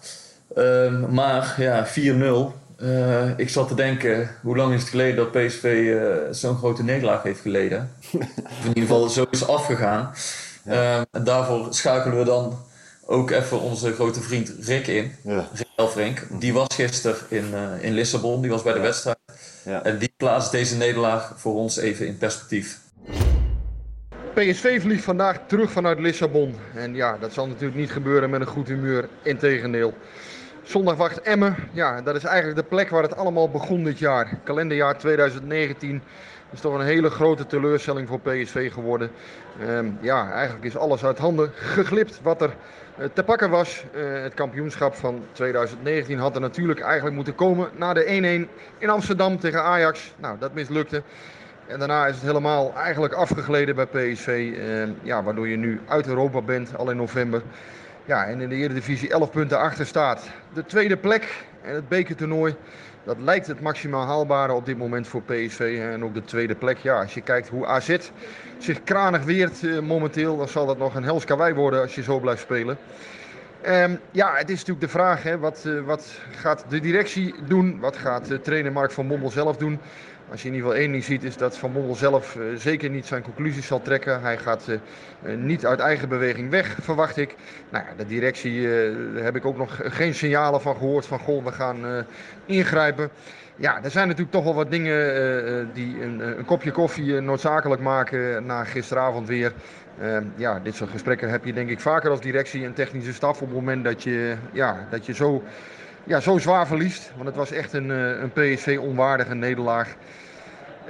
Uh, 0.57 1.09
maar 1.09 1.55
ja, 1.57 1.87
4-0. 1.87 2.63
Uh, 2.81 3.37
ik 3.37 3.49
zat 3.49 3.67
te 3.67 3.75
denken, 3.75 4.29
hoe 4.41 4.57
lang 4.57 4.73
is 4.73 4.79
het 4.79 4.89
geleden 4.89 5.15
dat 5.15 5.31
PSV 5.31 5.63
uh, 5.63 6.15
zo'n 6.31 6.57
grote 6.57 6.83
nederlaag 6.83 7.23
heeft 7.23 7.39
geleden? 7.39 7.91
of 8.11 8.61
in 8.61 8.67
ieder 8.67 8.81
geval 8.81 9.09
zo 9.09 9.25
is 9.29 9.47
afgegaan. 9.47 10.13
Ja. 10.63 11.05
en 11.11 11.23
daarvoor 11.23 11.67
schakelen 11.69 12.17
we 12.17 12.23
dan 12.23 12.57
ook 13.05 13.31
even 13.31 13.59
onze 13.59 13.93
grote 13.93 14.21
vriend 14.21 14.53
Rick 14.59 14.87
in. 14.87 15.11
Ja. 15.23 15.47
Rick 15.53 15.67
Elfrink. 15.75 16.27
Die 16.39 16.53
was 16.53 16.67
gisteren 16.75 17.17
in, 17.27 17.53
in 17.81 17.93
Lissabon, 17.93 18.41
die 18.41 18.49
was 18.51 18.63
bij 18.63 18.73
de 18.73 18.79
wedstrijd. 18.79 19.17
Ja. 19.65 19.83
En 19.83 19.97
die 19.97 20.13
plaatst 20.17 20.51
deze 20.51 20.77
nederlaag 20.77 21.33
voor 21.35 21.55
ons 21.55 21.77
even 21.77 22.07
in 22.07 22.17
perspectief. 22.17 22.79
PSV 24.33 24.81
vliegt 24.81 25.03
vandaag 25.03 25.39
terug 25.47 25.71
vanuit 25.71 25.99
Lissabon. 25.99 26.55
En 26.73 26.95
ja, 26.95 27.17
dat 27.17 27.33
zal 27.33 27.47
natuurlijk 27.47 27.75
niet 27.75 27.91
gebeuren 27.91 28.29
met 28.29 28.41
een 28.41 28.47
goed 28.47 28.67
humeur. 28.67 29.09
Integendeel. 29.21 29.93
Zondag 30.63 30.95
wacht 30.95 31.21
Emmen. 31.21 31.55
Ja, 31.71 32.01
dat 32.01 32.15
is 32.15 32.23
eigenlijk 32.23 32.57
de 32.57 32.75
plek 32.75 32.89
waar 32.89 33.03
het 33.03 33.15
allemaal 33.15 33.49
begon 33.49 33.83
dit 33.83 33.99
jaar. 33.99 34.39
Kalenderjaar 34.43 34.97
2019 34.97 36.01
is 36.51 36.59
toch 36.59 36.73
een 36.73 36.85
hele 36.85 37.09
grote 37.09 37.45
teleurstelling 37.45 38.07
voor 38.07 38.19
PSV 38.19 38.73
geworden. 38.73 39.11
Um, 39.61 39.97
ja, 40.01 40.31
eigenlijk 40.31 40.65
is 40.65 40.77
alles 40.77 41.03
uit 41.03 41.17
handen 41.17 41.51
geglipt 41.53 42.19
wat 42.21 42.41
er 42.41 42.55
te 43.13 43.23
pakken 43.23 43.49
was. 43.49 43.85
Uh, 43.95 44.21
het 44.21 44.33
kampioenschap 44.33 44.95
van 44.95 45.23
2019 45.31 46.19
had 46.19 46.35
er 46.35 46.41
natuurlijk 46.41 46.79
eigenlijk 46.79 47.15
moeten 47.15 47.35
komen 47.35 47.69
na 47.75 47.93
de 47.93 48.47
1-1 48.47 48.51
in 48.77 48.89
Amsterdam 48.89 49.39
tegen 49.39 49.63
Ajax. 49.63 50.13
Nou, 50.17 50.37
dat 50.39 50.53
mislukte. 50.53 51.03
En 51.67 51.79
daarna 51.79 52.07
is 52.07 52.15
het 52.15 52.23
helemaal 52.23 52.73
eigenlijk 52.75 53.13
afgegleden 53.13 53.75
bij 53.75 53.85
PSV. 53.85 54.27
Uh, 54.27 54.87
ja, 55.01 55.23
waardoor 55.23 55.47
je 55.47 55.57
nu 55.57 55.81
uit 55.87 56.07
Europa 56.07 56.41
bent, 56.41 56.77
al 56.77 56.89
in 56.89 56.97
november. 56.97 57.41
Ja, 58.05 58.25
en 58.25 58.41
in 58.41 58.49
de 58.49 58.55
Eredivisie 58.55 59.09
11 59.09 59.31
punten 59.31 59.59
achter 59.59 59.85
staat. 59.85 60.29
De 60.53 60.65
tweede 60.65 60.97
plek 60.97 61.45
en 61.61 61.75
het 61.75 61.87
bekertoernooi. 61.87 62.55
Dat 63.03 63.17
lijkt 63.19 63.47
het 63.47 63.61
maximaal 63.61 64.05
haalbare 64.05 64.53
op 64.53 64.65
dit 64.65 64.77
moment 64.77 65.07
voor 65.07 65.21
PSV. 65.21 65.79
En 65.91 66.03
ook 66.03 66.13
de 66.13 66.23
tweede 66.23 66.55
plek. 66.55 66.77
Ja, 66.77 67.01
als 67.01 67.13
je 67.13 67.21
kijkt 67.21 67.47
hoe 67.47 67.65
AZ 67.65 67.97
zich 68.57 68.83
kranig 68.83 69.23
weert 69.23 69.61
uh, 69.61 69.79
momenteel, 69.79 70.37
dan 70.37 70.47
zal 70.47 70.65
dat 70.65 70.77
nog 70.77 70.95
een 70.95 71.03
hels 71.03 71.25
kawaii 71.25 71.53
worden 71.53 71.81
als 71.81 71.95
je 71.95 72.03
zo 72.03 72.19
blijft 72.19 72.41
spelen. 72.41 72.77
Um, 73.67 73.99
ja, 74.11 74.35
het 74.35 74.49
is 74.49 74.59
natuurlijk 74.59 74.85
de 74.85 74.91
vraag, 74.91 75.23
hè, 75.23 75.37
wat, 75.37 75.63
uh, 75.67 75.81
wat 75.81 76.19
gaat 76.31 76.65
de 76.69 76.79
directie 76.79 77.35
doen? 77.47 77.79
Wat 77.79 77.97
gaat 77.97 78.31
uh, 78.31 78.37
trainer 78.37 78.71
Mark 78.71 78.91
van 78.91 79.07
Bommel 79.07 79.31
zelf 79.31 79.57
doen? 79.57 79.79
Als 80.31 80.41
je 80.41 80.47
in 80.47 80.53
ieder 80.53 80.69
geval 80.69 80.83
één 80.83 80.91
ding 80.91 81.03
ziet, 81.03 81.23
is 81.23 81.37
dat 81.37 81.57
Van 81.57 81.73
Bommel 81.73 81.95
zelf 81.95 82.37
zeker 82.55 82.89
niet 82.89 83.05
zijn 83.05 83.21
conclusies 83.21 83.67
zal 83.67 83.81
trekken. 83.81 84.21
Hij 84.21 84.37
gaat 84.37 84.67
niet 85.37 85.65
uit 85.65 85.79
eigen 85.79 86.09
beweging 86.09 86.49
weg, 86.49 86.75
verwacht 86.81 87.17
ik. 87.17 87.35
Nou 87.69 87.85
ja, 87.85 87.91
de 87.97 88.05
directie, 88.05 88.67
daar 89.13 89.23
heb 89.23 89.35
ik 89.35 89.45
ook 89.45 89.57
nog 89.57 89.79
geen 89.83 90.13
signalen 90.13 90.61
van 90.61 90.75
gehoord 90.75 91.05
van 91.05 91.19
goh, 91.19 91.43
we 91.43 91.51
gaan 91.51 92.05
ingrijpen. 92.45 93.09
Ja, 93.57 93.83
er 93.83 93.91
zijn 93.91 94.07
natuurlijk 94.07 94.35
toch 94.35 94.43
wel 94.43 94.53
wat 94.53 94.71
dingen 94.71 95.69
die 95.73 96.03
een, 96.03 96.37
een, 96.37 96.45
kopje 96.45 96.71
koffie 96.71 97.19
noodzakelijk 97.19 97.81
maken 97.81 98.45
na 98.45 98.63
gisteravond 98.63 99.27
weer. 99.27 99.53
ja, 100.35 100.59
dit 100.59 100.75
soort 100.75 100.89
gesprekken 100.89 101.29
heb 101.29 101.45
je 101.45 101.53
denk 101.53 101.69
ik 101.69 101.79
vaker 101.79 102.09
als 102.09 102.21
directie 102.21 102.65
en 102.65 102.73
technische 102.73 103.13
staf 103.13 103.41
op 103.41 103.47
het 103.47 103.55
moment 103.55 103.83
dat 103.83 104.03
je, 104.03 104.35
ja, 104.51 104.87
dat 104.89 105.05
je 105.05 105.13
zo 105.13 105.43
ja, 106.03 106.19
zo 106.19 106.37
zwaar 106.37 106.67
verliest. 106.67 107.11
Want 107.15 107.27
het 107.27 107.35
was 107.35 107.51
echt 107.51 107.73
een, 107.73 107.89
een 107.89 108.31
PSV-onwaardige 108.31 109.35
nederlaag. 109.35 109.95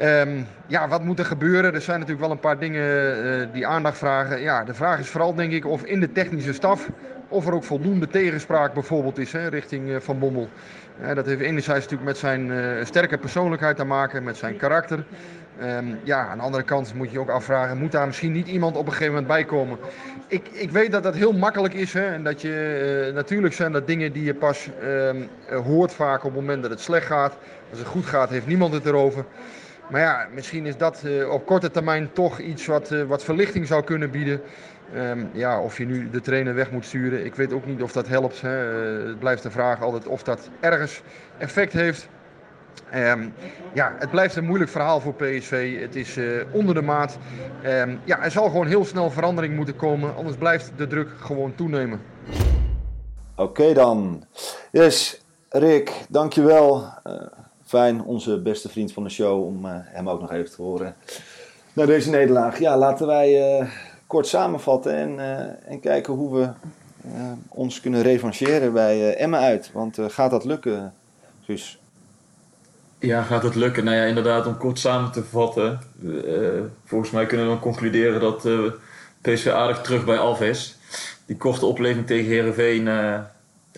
Um, 0.01 0.47
ja, 0.67 0.87
wat 0.87 1.03
moet 1.03 1.19
er 1.19 1.25
gebeuren? 1.25 1.73
Er 1.73 1.81
zijn 1.81 1.99
natuurlijk 1.99 2.25
wel 2.25 2.35
een 2.35 2.41
paar 2.41 2.59
dingen 2.59 3.51
die 3.51 3.67
aandacht 3.67 3.97
vragen. 3.97 4.41
Ja, 4.41 4.63
de 4.63 4.73
vraag 4.73 4.99
is 4.99 5.09
vooral 5.09 5.35
denk 5.35 5.51
ik 5.51 5.65
of 5.65 5.83
in 5.83 5.99
de 5.99 6.11
technische 6.11 6.53
staf... 6.53 6.89
of 7.27 7.47
er 7.47 7.53
ook 7.53 7.63
voldoende 7.63 8.07
tegenspraak 8.07 8.73
bijvoorbeeld 8.73 9.17
is 9.17 9.31
hè, 9.31 9.47
richting 9.47 10.03
Van 10.03 10.19
Bommel. 10.19 10.49
Dat 11.15 11.25
heeft 11.25 11.41
enerzijds 11.41 11.83
natuurlijk 11.83 12.09
met 12.09 12.17
zijn 12.17 12.51
sterke 12.85 13.17
persoonlijkheid 13.17 13.75
te 13.75 13.83
maken, 13.83 14.23
met 14.23 14.37
zijn 14.37 14.57
karakter. 14.57 15.05
Um, 15.61 15.99
ja, 16.03 16.27
aan 16.27 16.37
de 16.37 16.43
andere 16.43 16.63
kant 16.63 16.93
moet 16.93 17.11
je 17.11 17.19
ook 17.19 17.29
afvragen, 17.29 17.77
moet 17.77 17.91
daar 17.91 18.05
misschien 18.05 18.31
niet 18.31 18.47
iemand 18.47 18.77
op 18.77 18.85
een 18.85 18.91
gegeven 18.91 19.13
moment 19.13 19.31
bij 19.31 19.43
komen? 19.43 19.77
Ik, 20.27 20.47
ik 20.51 20.71
weet 20.71 20.91
dat 20.91 21.03
dat 21.03 21.15
heel 21.15 21.33
makkelijk 21.33 21.73
is 21.73 21.93
hè, 21.93 22.05
en 22.05 22.23
dat 22.23 22.41
je, 22.41 23.05
uh, 23.07 23.15
natuurlijk 23.15 23.53
zijn 23.53 23.71
dat 23.71 23.87
dingen 23.87 24.11
die 24.11 24.23
je 24.23 24.33
pas 24.33 24.69
um, 24.83 25.29
hoort 25.63 25.93
vaak 25.93 26.23
op 26.23 26.31
het 26.31 26.39
moment 26.41 26.61
dat 26.61 26.71
het 26.71 26.79
slecht 26.79 27.05
gaat. 27.05 27.37
Als 27.69 27.79
het 27.79 27.87
goed 27.87 28.05
gaat, 28.05 28.29
heeft 28.29 28.47
niemand 28.47 28.73
het 28.73 28.85
erover. 28.85 29.25
Maar 29.89 30.01
ja, 30.01 30.27
misschien 30.33 30.65
is 30.65 30.77
dat 30.77 31.03
op 31.29 31.45
korte 31.45 31.71
termijn 31.71 32.09
toch 32.13 32.39
iets 32.39 32.65
wat, 32.65 32.89
wat 33.07 33.23
verlichting 33.23 33.67
zou 33.67 33.83
kunnen 33.83 34.11
bieden. 34.11 34.41
Um, 34.93 35.29
ja, 35.33 35.61
of 35.61 35.77
je 35.77 35.85
nu 35.85 36.09
de 36.09 36.21
trainer 36.21 36.55
weg 36.55 36.71
moet 36.71 36.85
sturen, 36.85 37.25
ik 37.25 37.35
weet 37.35 37.53
ook 37.53 37.65
niet 37.65 37.81
of 37.81 37.91
dat 37.91 38.07
helpt. 38.07 38.41
Hè. 38.41 38.99
Uh, 39.01 39.07
het 39.07 39.19
blijft 39.19 39.43
de 39.43 39.51
vraag 39.51 39.81
altijd 39.81 40.07
of 40.07 40.23
dat 40.23 40.49
ergens 40.59 41.01
effect 41.37 41.73
heeft. 41.73 42.09
Ehm, 42.91 43.29
ja, 43.73 43.95
het 43.99 44.09
blijft 44.11 44.35
een 44.35 44.45
moeilijk 44.45 44.71
verhaal 44.71 44.99
voor 44.99 45.13
PSV. 45.13 45.79
Het 45.79 45.95
is 45.95 46.17
eh, 46.17 46.25
onder 46.51 46.75
de 46.75 46.81
maat. 46.81 47.17
Ehm, 47.61 47.95
ja, 48.03 48.23
er 48.23 48.31
zal 48.31 48.45
gewoon 48.45 48.67
heel 48.67 48.85
snel 48.85 49.11
verandering 49.11 49.55
moeten 49.55 49.75
komen, 49.75 50.15
anders 50.15 50.37
blijft 50.37 50.71
de 50.75 50.87
druk 50.87 51.09
gewoon 51.19 51.55
toenemen. 51.55 52.01
Oké 53.35 53.73
dan. 53.73 54.23
Yes, 54.71 55.21
Rick, 55.49 55.91
dankjewel. 56.09 56.83
Uh, 57.03 57.13
fijn, 57.63 58.03
onze 58.03 58.41
beste 58.41 58.69
vriend 58.69 58.93
van 58.93 59.03
de 59.03 59.09
show, 59.09 59.43
om 59.43 59.65
hem 59.65 60.09
ook 60.09 60.21
nog 60.21 60.31
even 60.31 60.51
te 60.55 60.61
horen. 60.61 60.95
Na 61.73 61.85
deze 61.85 62.09
nederlaag. 62.09 62.59
Ja, 62.59 62.77
laten 62.77 63.07
wij 63.07 63.67
kort 64.15 64.27
samenvatten 64.27 64.95
en, 64.95 65.19
en 65.65 65.79
kijken 65.79 66.13
hoe 66.13 66.39
we 66.39 66.49
ons 67.47 67.81
kunnen 67.81 68.01
revancheren 68.01 68.73
bij 68.73 69.15
Emma 69.15 69.39
uit. 69.39 69.69
Want 69.73 69.97
gaat 70.07 70.31
dat 70.31 70.45
lukken, 70.45 70.93
Guus? 71.45 71.79
Ja, 72.99 73.21
gaat 73.21 73.43
het 73.43 73.55
lukken? 73.55 73.83
Nou 73.83 73.97
ja, 73.97 74.03
inderdaad, 74.03 74.47
om 74.47 74.57
kort 74.57 74.79
samen 74.79 75.11
te 75.11 75.23
vatten. 75.23 75.79
volgens 76.85 77.11
mij 77.11 77.25
kunnen 77.25 77.45
we 77.45 77.51
dan 77.51 77.61
concluderen 77.61 78.19
dat 78.19 78.47
PSV 79.21 79.47
aardig 79.47 79.81
terug 79.81 80.05
bij 80.05 80.17
af 80.17 80.41
is. 80.41 80.77
Die 81.25 81.37
korte 81.37 81.65
opleving 81.65 82.07
tegen 82.07 82.31
Herenveen 82.31 82.87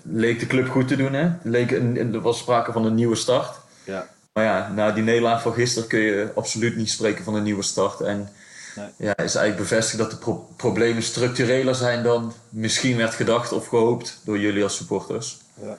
leek 0.03 0.39
de 0.39 0.47
club 0.47 0.69
goed 0.69 0.87
te 0.87 0.95
doen. 0.95 1.13
Hè? 1.13 1.29
Leek 1.43 1.71
een, 1.71 2.13
er 2.13 2.21
was 2.21 2.37
sprake 2.37 2.71
van 2.71 2.85
een 2.85 2.95
nieuwe 2.95 3.15
start. 3.15 3.59
Ja. 3.83 4.07
Maar 4.33 4.43
ja, 4.43 4.71
na 4.75 4.91
die 4.91 5.03
nederlaag 5.03 5.41
van 5.41 5.53
gisteren 5.53 5.89
kun 5.89 5.99
je 5.99 6.31
absoluut 6.35 6.75
niet 6.75 6.89
spreken 6.89 7.23
van 7.23 7.35
een 7.35 7.43
nieuwe 7.43 7.63
start. 7.63 8.01
En 8.01 8.29
nee. 8.77 8.89
ja, 8.97 9.17
is 9.17 9.35
eigenlijk 9.35 9.69
bevestigd 9.69 9.97
dat 9.97 10.11
de 10.11 10.17
pro 10.17 10.49
problemen 10.55 11.03
structureler 11.03 11.75
zijn 11.75 12.03
dan 12.03 12.33
misschien 12.49 12.97
werd 12.97 13.13
gedacht 13.13 13.51
of 13.51 13.67
gehoopt 13.67 14.21
door 14.23 14.39
jullie 14.39 14.63
als 14.63 14.75
supporters. 14.75 15.37
Ja. 15.61 15.77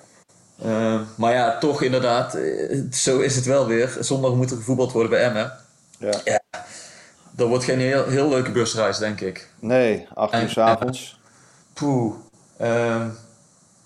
Uh, 0.64 1.00
maar 1.16 1.32
ja, 1.32 1.58
toch 1.58 1.82
inderdaad, 1.82 2.38
zo 2.90 3.18
is 3.18 3.36
het 3.36 3.44
wel 3.44 3.66
weer. 3.66 3.96
Zondag 4.00 4.34
moet 4.34 4.50
er 4.50 4.56
gevoetbald 4.56 4.92
worden 4.92 5.10
bij 5.10 5.22
Emmen. 5.22 5.52
Ja. 5.98 6.20
ja. 6.24 6.40
Dat 7.30 7.48
wordt 7.48 7.64
geen 7.64 7.80
heel, 7.80 8.06
heel 8.06 8.28
leuke 8.28 8.50
busreis, 8.50 8.98
denk 8.98 9.20
ik. 9.20 9.48
Nee, 9.58 10.08
acht 10.14 10.42
uur 10.42 10.48
s'avonds. 10.48 11.20
Poeh. 11.72 12.14
Uh, 12.60 13.06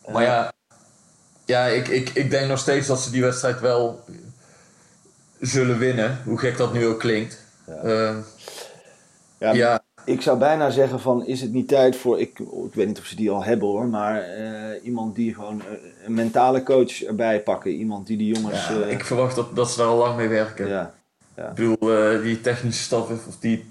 maar 0.09 0.23
ja, 0.23 0.53
ja 1.45 1.67
ik, 1.67 1.89
ik, 1.89 2.09
ik 2.09 2.31
denk 2.31 2.49
nog 2.49 2.59
steeds 2.59 2.87
dat 2.87 3.01
ze 3.01 3.11
die 3.11 3.23
wedstrijd 3.23 3.61
wel 3.61 4.05
zullen 5.41 5.79
winnen. 5.79 6.21
Hoe 6.25 6.39
gek 6.39 6.57
dat 6.57 6.73
nu 6.73 6.87
ook 6.87 6.99
klinkt. 7.01 7.39
Ja. 7.67 7.83
Uh, 7.85 8.17
ja, 9.43 9.53
ja. 9.53 9.83
Ik 10.05 10.21
zou 10.21 10.39
bijna 10.39 10.71
zeggen 10.71 11.01
van, 11.01 11.27
is 11.27 11.41
het 11.41 11.53
niet 11.53 11.69
tijd 11.69 11.97
voor, 11.97 12.21
ik, 12.21 12.39
ik 12.39 12.75
weet 12.75 12.87
niet 12.87 12.99
of 12.99 13.05
ze 13.05 13.17
die 13.17 13.31
al 13.31 13.45
hebben 13.45 13.69
hoor, 13.69 13.87
maar 13.87 14.25
uh, 14.39 14.85
iemand 14.85 15.15
die 15.15 15.35
gewoon 15.35 15.57
uh, 15.57 16.07
een 16.07 16.15
mentale 16.15 16.63
coach 16.63 17.03
erbij 17.03 17.41
pakken. 17.41 17.71
Iemand 17.71 18.07
die 18.07 18.17
die 18.17 18.35
jongens... 18.35 18.69
Ja, 18.69 18.85
ik 18.85 19.05
verwacht 19.05 19.37
dat, 19.37 19.57
dat 19.57 19.71
ze 19.71 19.79
daar 19.79 19.87
al 19.87 19.97
lang 19.97 20.17
mee 20.17 20.29
werken. 20.29 20.69
Ja. 20.69 20.95
ja. 21.37 21.49
Ik 21.49 21.55
bedoel, 21.55 22.23
die 22.23 22.41
technische 22.41 22.83
staf, 22.83 23.11
of 23.11 23.39
die, 23.41 23.71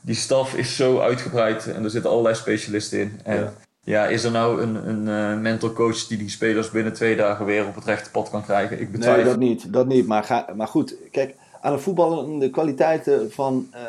die 0.00 0.14
staf 0.14 0.54
is 0.54 0.76
zo 0.76 0.98
uitgebreid 0.98 1.72
en 1.72 1.84
er 1.84 1.90
zitten 1.90 2.10
allerlei 2.10 2.34
specialisten 2.34 2.98
in. 2.98 3.20
En 3.24 3.52
Ja. 3.84 4.06
is 4.06 4.24
er 4.24 4.30
nou 4.30 4.62
een, 4.62 4.88
een 4.88 5.34
uh, 5.34 5.40
mental 5.40 5.72
coach 5.72 6.06
die 6.06 6.18
die 6.18 6.30
spelers 6.30 6.70
binnen 6.70 6.92
twee 6.92 7.16
dagen 7.16 7.44
weer 7.44 7.66
op 7.66 7.74
het 7.74 7.84
rechte 7.84 8.10
pad 8.10 8.30
kan 8.30 8.44
krijgen? 8.44 8.80
Ik 8.80 8.92
betwijfel. 8.92 9.22
Nee, 9.22 9.30
dat 9.30 9.40
niet. 9.40 9.72
Dat 9.72 9.86
niet. 9.86 10.06
Maar, 10.06 10.24
ga, 10.24 10.46
maar 10.54 10.68
goed, 10.68 10.94
kijk, 11.10 11.34
aan 11.60 11.72
het 11.72 11.82
voetballen 11.82 12.38
de 12.38 12.50
kwaliteiten 12.50 13.32
van 13.32 13.68
uh, 13.74 13.80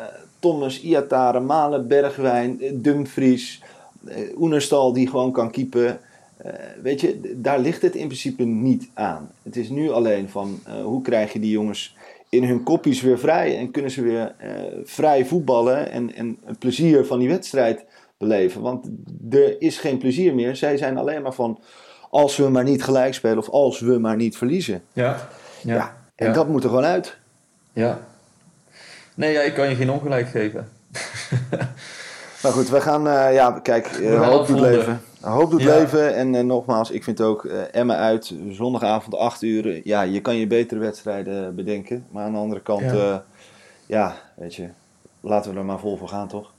Thomas, 0.42 0.80
Iatare, 0.80 1.40
Malen, 1.40 1.88
Bergwijn, 1.88 2.60
Dumfries, 2.72 3.62
uh, 4.04 4.38
Oenerstal 4.38 4.92
die 4.92 5.08
gewoon 5.08 5.32
kan 5.32 5.50
keepen. 5.50 6.00
Uh, 6.46 6.52
weet 6.82 7.00
je, 7.00 7.34
daar 7.36 7.58
ligt 7.58 7.82
het 7.82 7.94
in 7.94 8.06
principe 8.06 8.44
niet 8.44 8.88
aan. 8.94 9.30
Het 9.42 9.56
is 9.56 9.68
nu 9.68 9.90
alleen 9.90 10.28
van 10.28 10.60
hoe 10.82 11.02
krijg 11.02 11.32
je 11.32 11.40
die 11.40 11.50
jongens 11.50 11.96
in 12.28 12.44
hun 12.44 12.62
kopjes 12.62 13.00
weer 13.00 13.18
vrij 13.18 13.58
en 13.58 13.70
kunnen 13.70 13.90
ze 13.90 14.02
weer 14.02 14.34
vrij 14.84 15.26
voetballen 15.26 15.90
en, 15.90 16.14
en 16.14 16.38
het 16.44 16.58
plezier 16.58 17.06
van 17.06 17.18
die 17.18 17.28
wedstrijd 17.28 17.84
beleven. 18.18 18.60
Want 18.60 18.90
er 19.30 19.60
is 19.60 19.78
geen 19.78 19.98
plezier 19.98 20.34
meer. 20.34 20.56
Zij 20.56 20.76
zijn 20.76 20.98
alleen 20.98 21.22
maar 21.22 21.34
van 21.34 21.58
als 22.10 22.36
we 22.36 22.48
maar 22.48 22.64
niet 22.64 22.82
gelijk 22.82 23.14
spelen 23.14 23.38
of 23.38 23.48
als 23.48 23.80
we 23.80 23.98
maar 23.98 24.16
niet 24.16 24.36
verliezen. 24.36 24.82
Ja. 24.92 25.28
Ja, 25.62 25.74
ja. 25.74 25.96
en 26.14 26.26
ja. 26.26 26.32
dat 26.32 26.48
moet 26.48 26.62
er 26.62 26.68
gewoon 26.68 26.84
uit. 26.84 27.16
Ja. 27.72 28.00
Nee, 29.14 29.32
ja, 29.32 29.40
ik 29.40 29.54
kan 29.54 29.68
je 29.68 29.74
geen 29.74 29.90
ongelijk 29.90 30.28
geven. 30.28 30.68
Maar 32.42 32.52
goed, 32.56 32.68
we 32.68 32.80
gaan, 32.80 33.06
uh, 33.06 33.32
ja, 33.34 33.50
kijk, 33.62 33.98
uh, 33.98 34.28
hoop 34.28 34.46
doet 34.46 34.60
leven. 34.60 35.00
Hoop 35.20 35.50
doet 35.50 35.62
Ja. 35.62 35.76
leven. 35.78 36.14
En 36.14 36.34
uh, 36.34 36.40
nogmaals, 36.40 36.90
ik 36.90 37.04
vind 37.04 37.20
ook 37.20 37.44
uh, 37.44 37.60
Emma 37.72 37.96
uit, 37.96 38.34
zondagavond 38.50 39.14
8 39.16 39.42
uur. 39.42 39.80
Ja, 39.84 40.02
je 40.02 40.20
kan 40.20 40.36
je 40.36 40.46
betere 40.46 40.80
wedstrijden 40.80 41.54
bedenken. 41.54 42.06
Maar 42.10 42.24
aan 42.24 42.32
de 42.32 42.38
andere 42.38 42.60
kant, 42.60 42.80
Ja. 42.80 42.94
ja, 42.94 43.22
ja 43.86 44.14
weet 44.34 44.54
je, 44.54 44.68
laten 45.20 45.52
we 45.52 45.58
er 45.58 45.64
maar 45.64 45.78
vol 45.78 45.96
voor 45.96 46.08
gaan, 46.08 46.28
toch? 46.28 46.50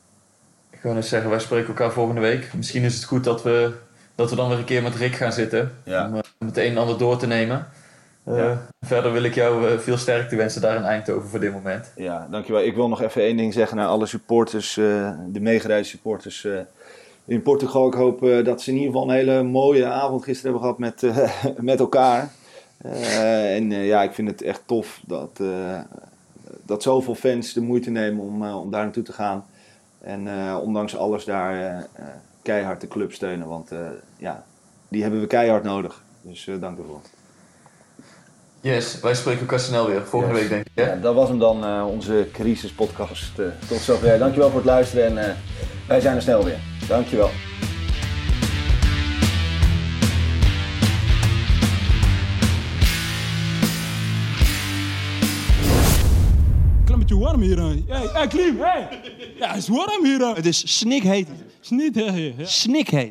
Ik 0.70 0.80
wil 0.82 0.94
net 0.94 1.06
zeggen, 1.06 1.30
wij 1.30 1.40
spreken 1.40 1.68
elkaar 1.68 1.92
volgende 1.92 2.22
week. 2.22 2.54
Misschien 2.54 2.84
is 2.84 2.96
het 2.96 3.04
goed 3.04 3.24
dat 3.24 3.44
we, 3.44 3.72
dat 4.16 4.30
we 4.30 4.36
dan 4.36 4.50
weer 4.50 4.58
een 4.58 4.64
keer 4.64 4.82
met 4.84 4.96
Rick 4.96 5.16
gaan 5.16 5.34
zitten. 5.34 5.72
Ja. 5.84 6.06
Om, 6.08 6.14
uh, 6.16 6.20
om 6.40 6.48
het 6.48 6.58
een 6.58 6.70
en 6.72 6.78
ander 6.78 6.98
door 6.98 7.18
te 7.18 7.28
nemen. 7.28 7.68
Ja. 8.26 8.68
Verder 8.82 9.12
wil 9.12 9.24
ik 9.24 9.36
jou 9.36 9.72
uh, 9.72 9.78
veel 9.78 9.98
sterkte 9.98 10.36
wensen 10.36 10.62
daar 10.62 10.76
in 10.76 10.84
Eindhoven 10.84 11.30
voor 11.30 11.40
dit 11.40 11.52
moment. 11.52 11.92
Ja, 11.96 12.28
dankjewel. 12.32 12.62
Ik 12.62 12.76
wil 12.76 12.90
nog 12.90 13.02
even 13.02 13.22
één 13.22 13.38
ding 13.38 13.54
zeggen 13.54 13.78
naar 13.78 13.88
alle 13.88 14.06
supporters, 14.06 14.78
uh, 14.78 15.12
de 15.28 15.40
meegereisde 15.40 15.90
supporters 15.90 16.48
in 17.26 17.42
Portugal. 17.42 17.88
Ik 17.88 17.94
hoop 17.94 18.24
uh, 18.24 18.46
dat 18.46 18.62
ze 18.62 18.70
in 18.70 18.78
ieder 18.78 18.92
geval 18.92 19.10
een 19.10 19.16
hele 19.16 19.44
mooie 19.44 19.86
avond 19.86 20.24
gisteren 20.24 20.52
hebben 20.52 20.62
gehad 20.62 20.80
met, 20.80 21.04
uh, 21.04 21.56
met 21.72 21.80
elkaar. 21.80 22.32
Uh, 22.86 23.56
en 23.56 23.72
ja, 23.72 24.04
ik 24.04 24.14
vind 24.14 24.30
het 24.30 24.42
echt 24.42 24.62
tof 24.66 25.02
dat, 25.06 25.42
dat 26.66 26.84
zoveel 26.84 27.16
fans 27.16 27.54
de 27.54 27.62
moeite 27.62 27.90
nemen 27.90 28.24
om, 28.24 28.48
om 28.48 28.72
daar 28.72 28.84
naartoe 28.84 29.04
te 29.04 29.14
gaan. 29.14 29.46
En 30.02 30.28
ondanks 30.56 30.96
alles 30.98 31.26
daar 31.26 31.88
keihard 32.42 32.82
de 32.82 32.88
club 32.88 33.14
steunen, 33.14 33.48
want 33.48 33.72
ja, 34.18 34.44
die 34.88 35.02
hebben 35.02 35.20
we 35.20 35.28
keihard 35.28 35.64
nodig. 35.64 36.04
Dus 36.22 36.50
dank 36.60 36.78
ervoor. 36.78 37.02
Yes, 38.64 39.00
wij 39.02 39.16
spreken 39.16 39.40
elkaar 39.42 39.60
snel 39.60 39.88
weer. 39.88 40.06
Volgende 40.06 40.34
Yes. 40.40 40.42
week 40.42 40.50
denk 40.50 40.66
ik. 40.66 40.86
Ja, 40.86 40.96
dat 41.02 41.16
was 41.16 41.30
hem 41.30 41.40
dan, 41.40 41.64
uh, 41.66 41.86
onze 41.88 42.28
crisispodcast. 42.32 43.40
Uh, 43.40 43.46
tot 43.68 43.80
zover. 43.80 44.18
Dankjewel 44.20 44.48
voor 44.50 44.60
het 44.60 44.68
luisteren 44.70 45.06
en 45.18 45.28
uh, 45.30 45.34
wij 45.88 46.00
zijn 46.02 46.16
er 46.16 46.22
snel 46.22 46.44
weer. 46.44 46.60
Dankjewel. 46.88 47.30
Klein 56.86 57.00
beetje 57.00 57.18
warm 57.18 57.42
hier. 57.42 57.58
hè. 57.60 57.64
Hey, 57.88 58.08
hey 58.14 58.28
Klim, 58.28 58.58
hey. 58.60 58.88
Ja, 59.40 59.48
het 59.48 59.58
is 59.58 59.68
warm 59.68 60.06
hier. 60.06 60.36
Het 60.36 60.46
is 60.46 60.78
snikheet. 60.78 61.28
Snikheet. 61.60 62.34
Ja. 62.38 62.46
Snikheet. 62.46 63.02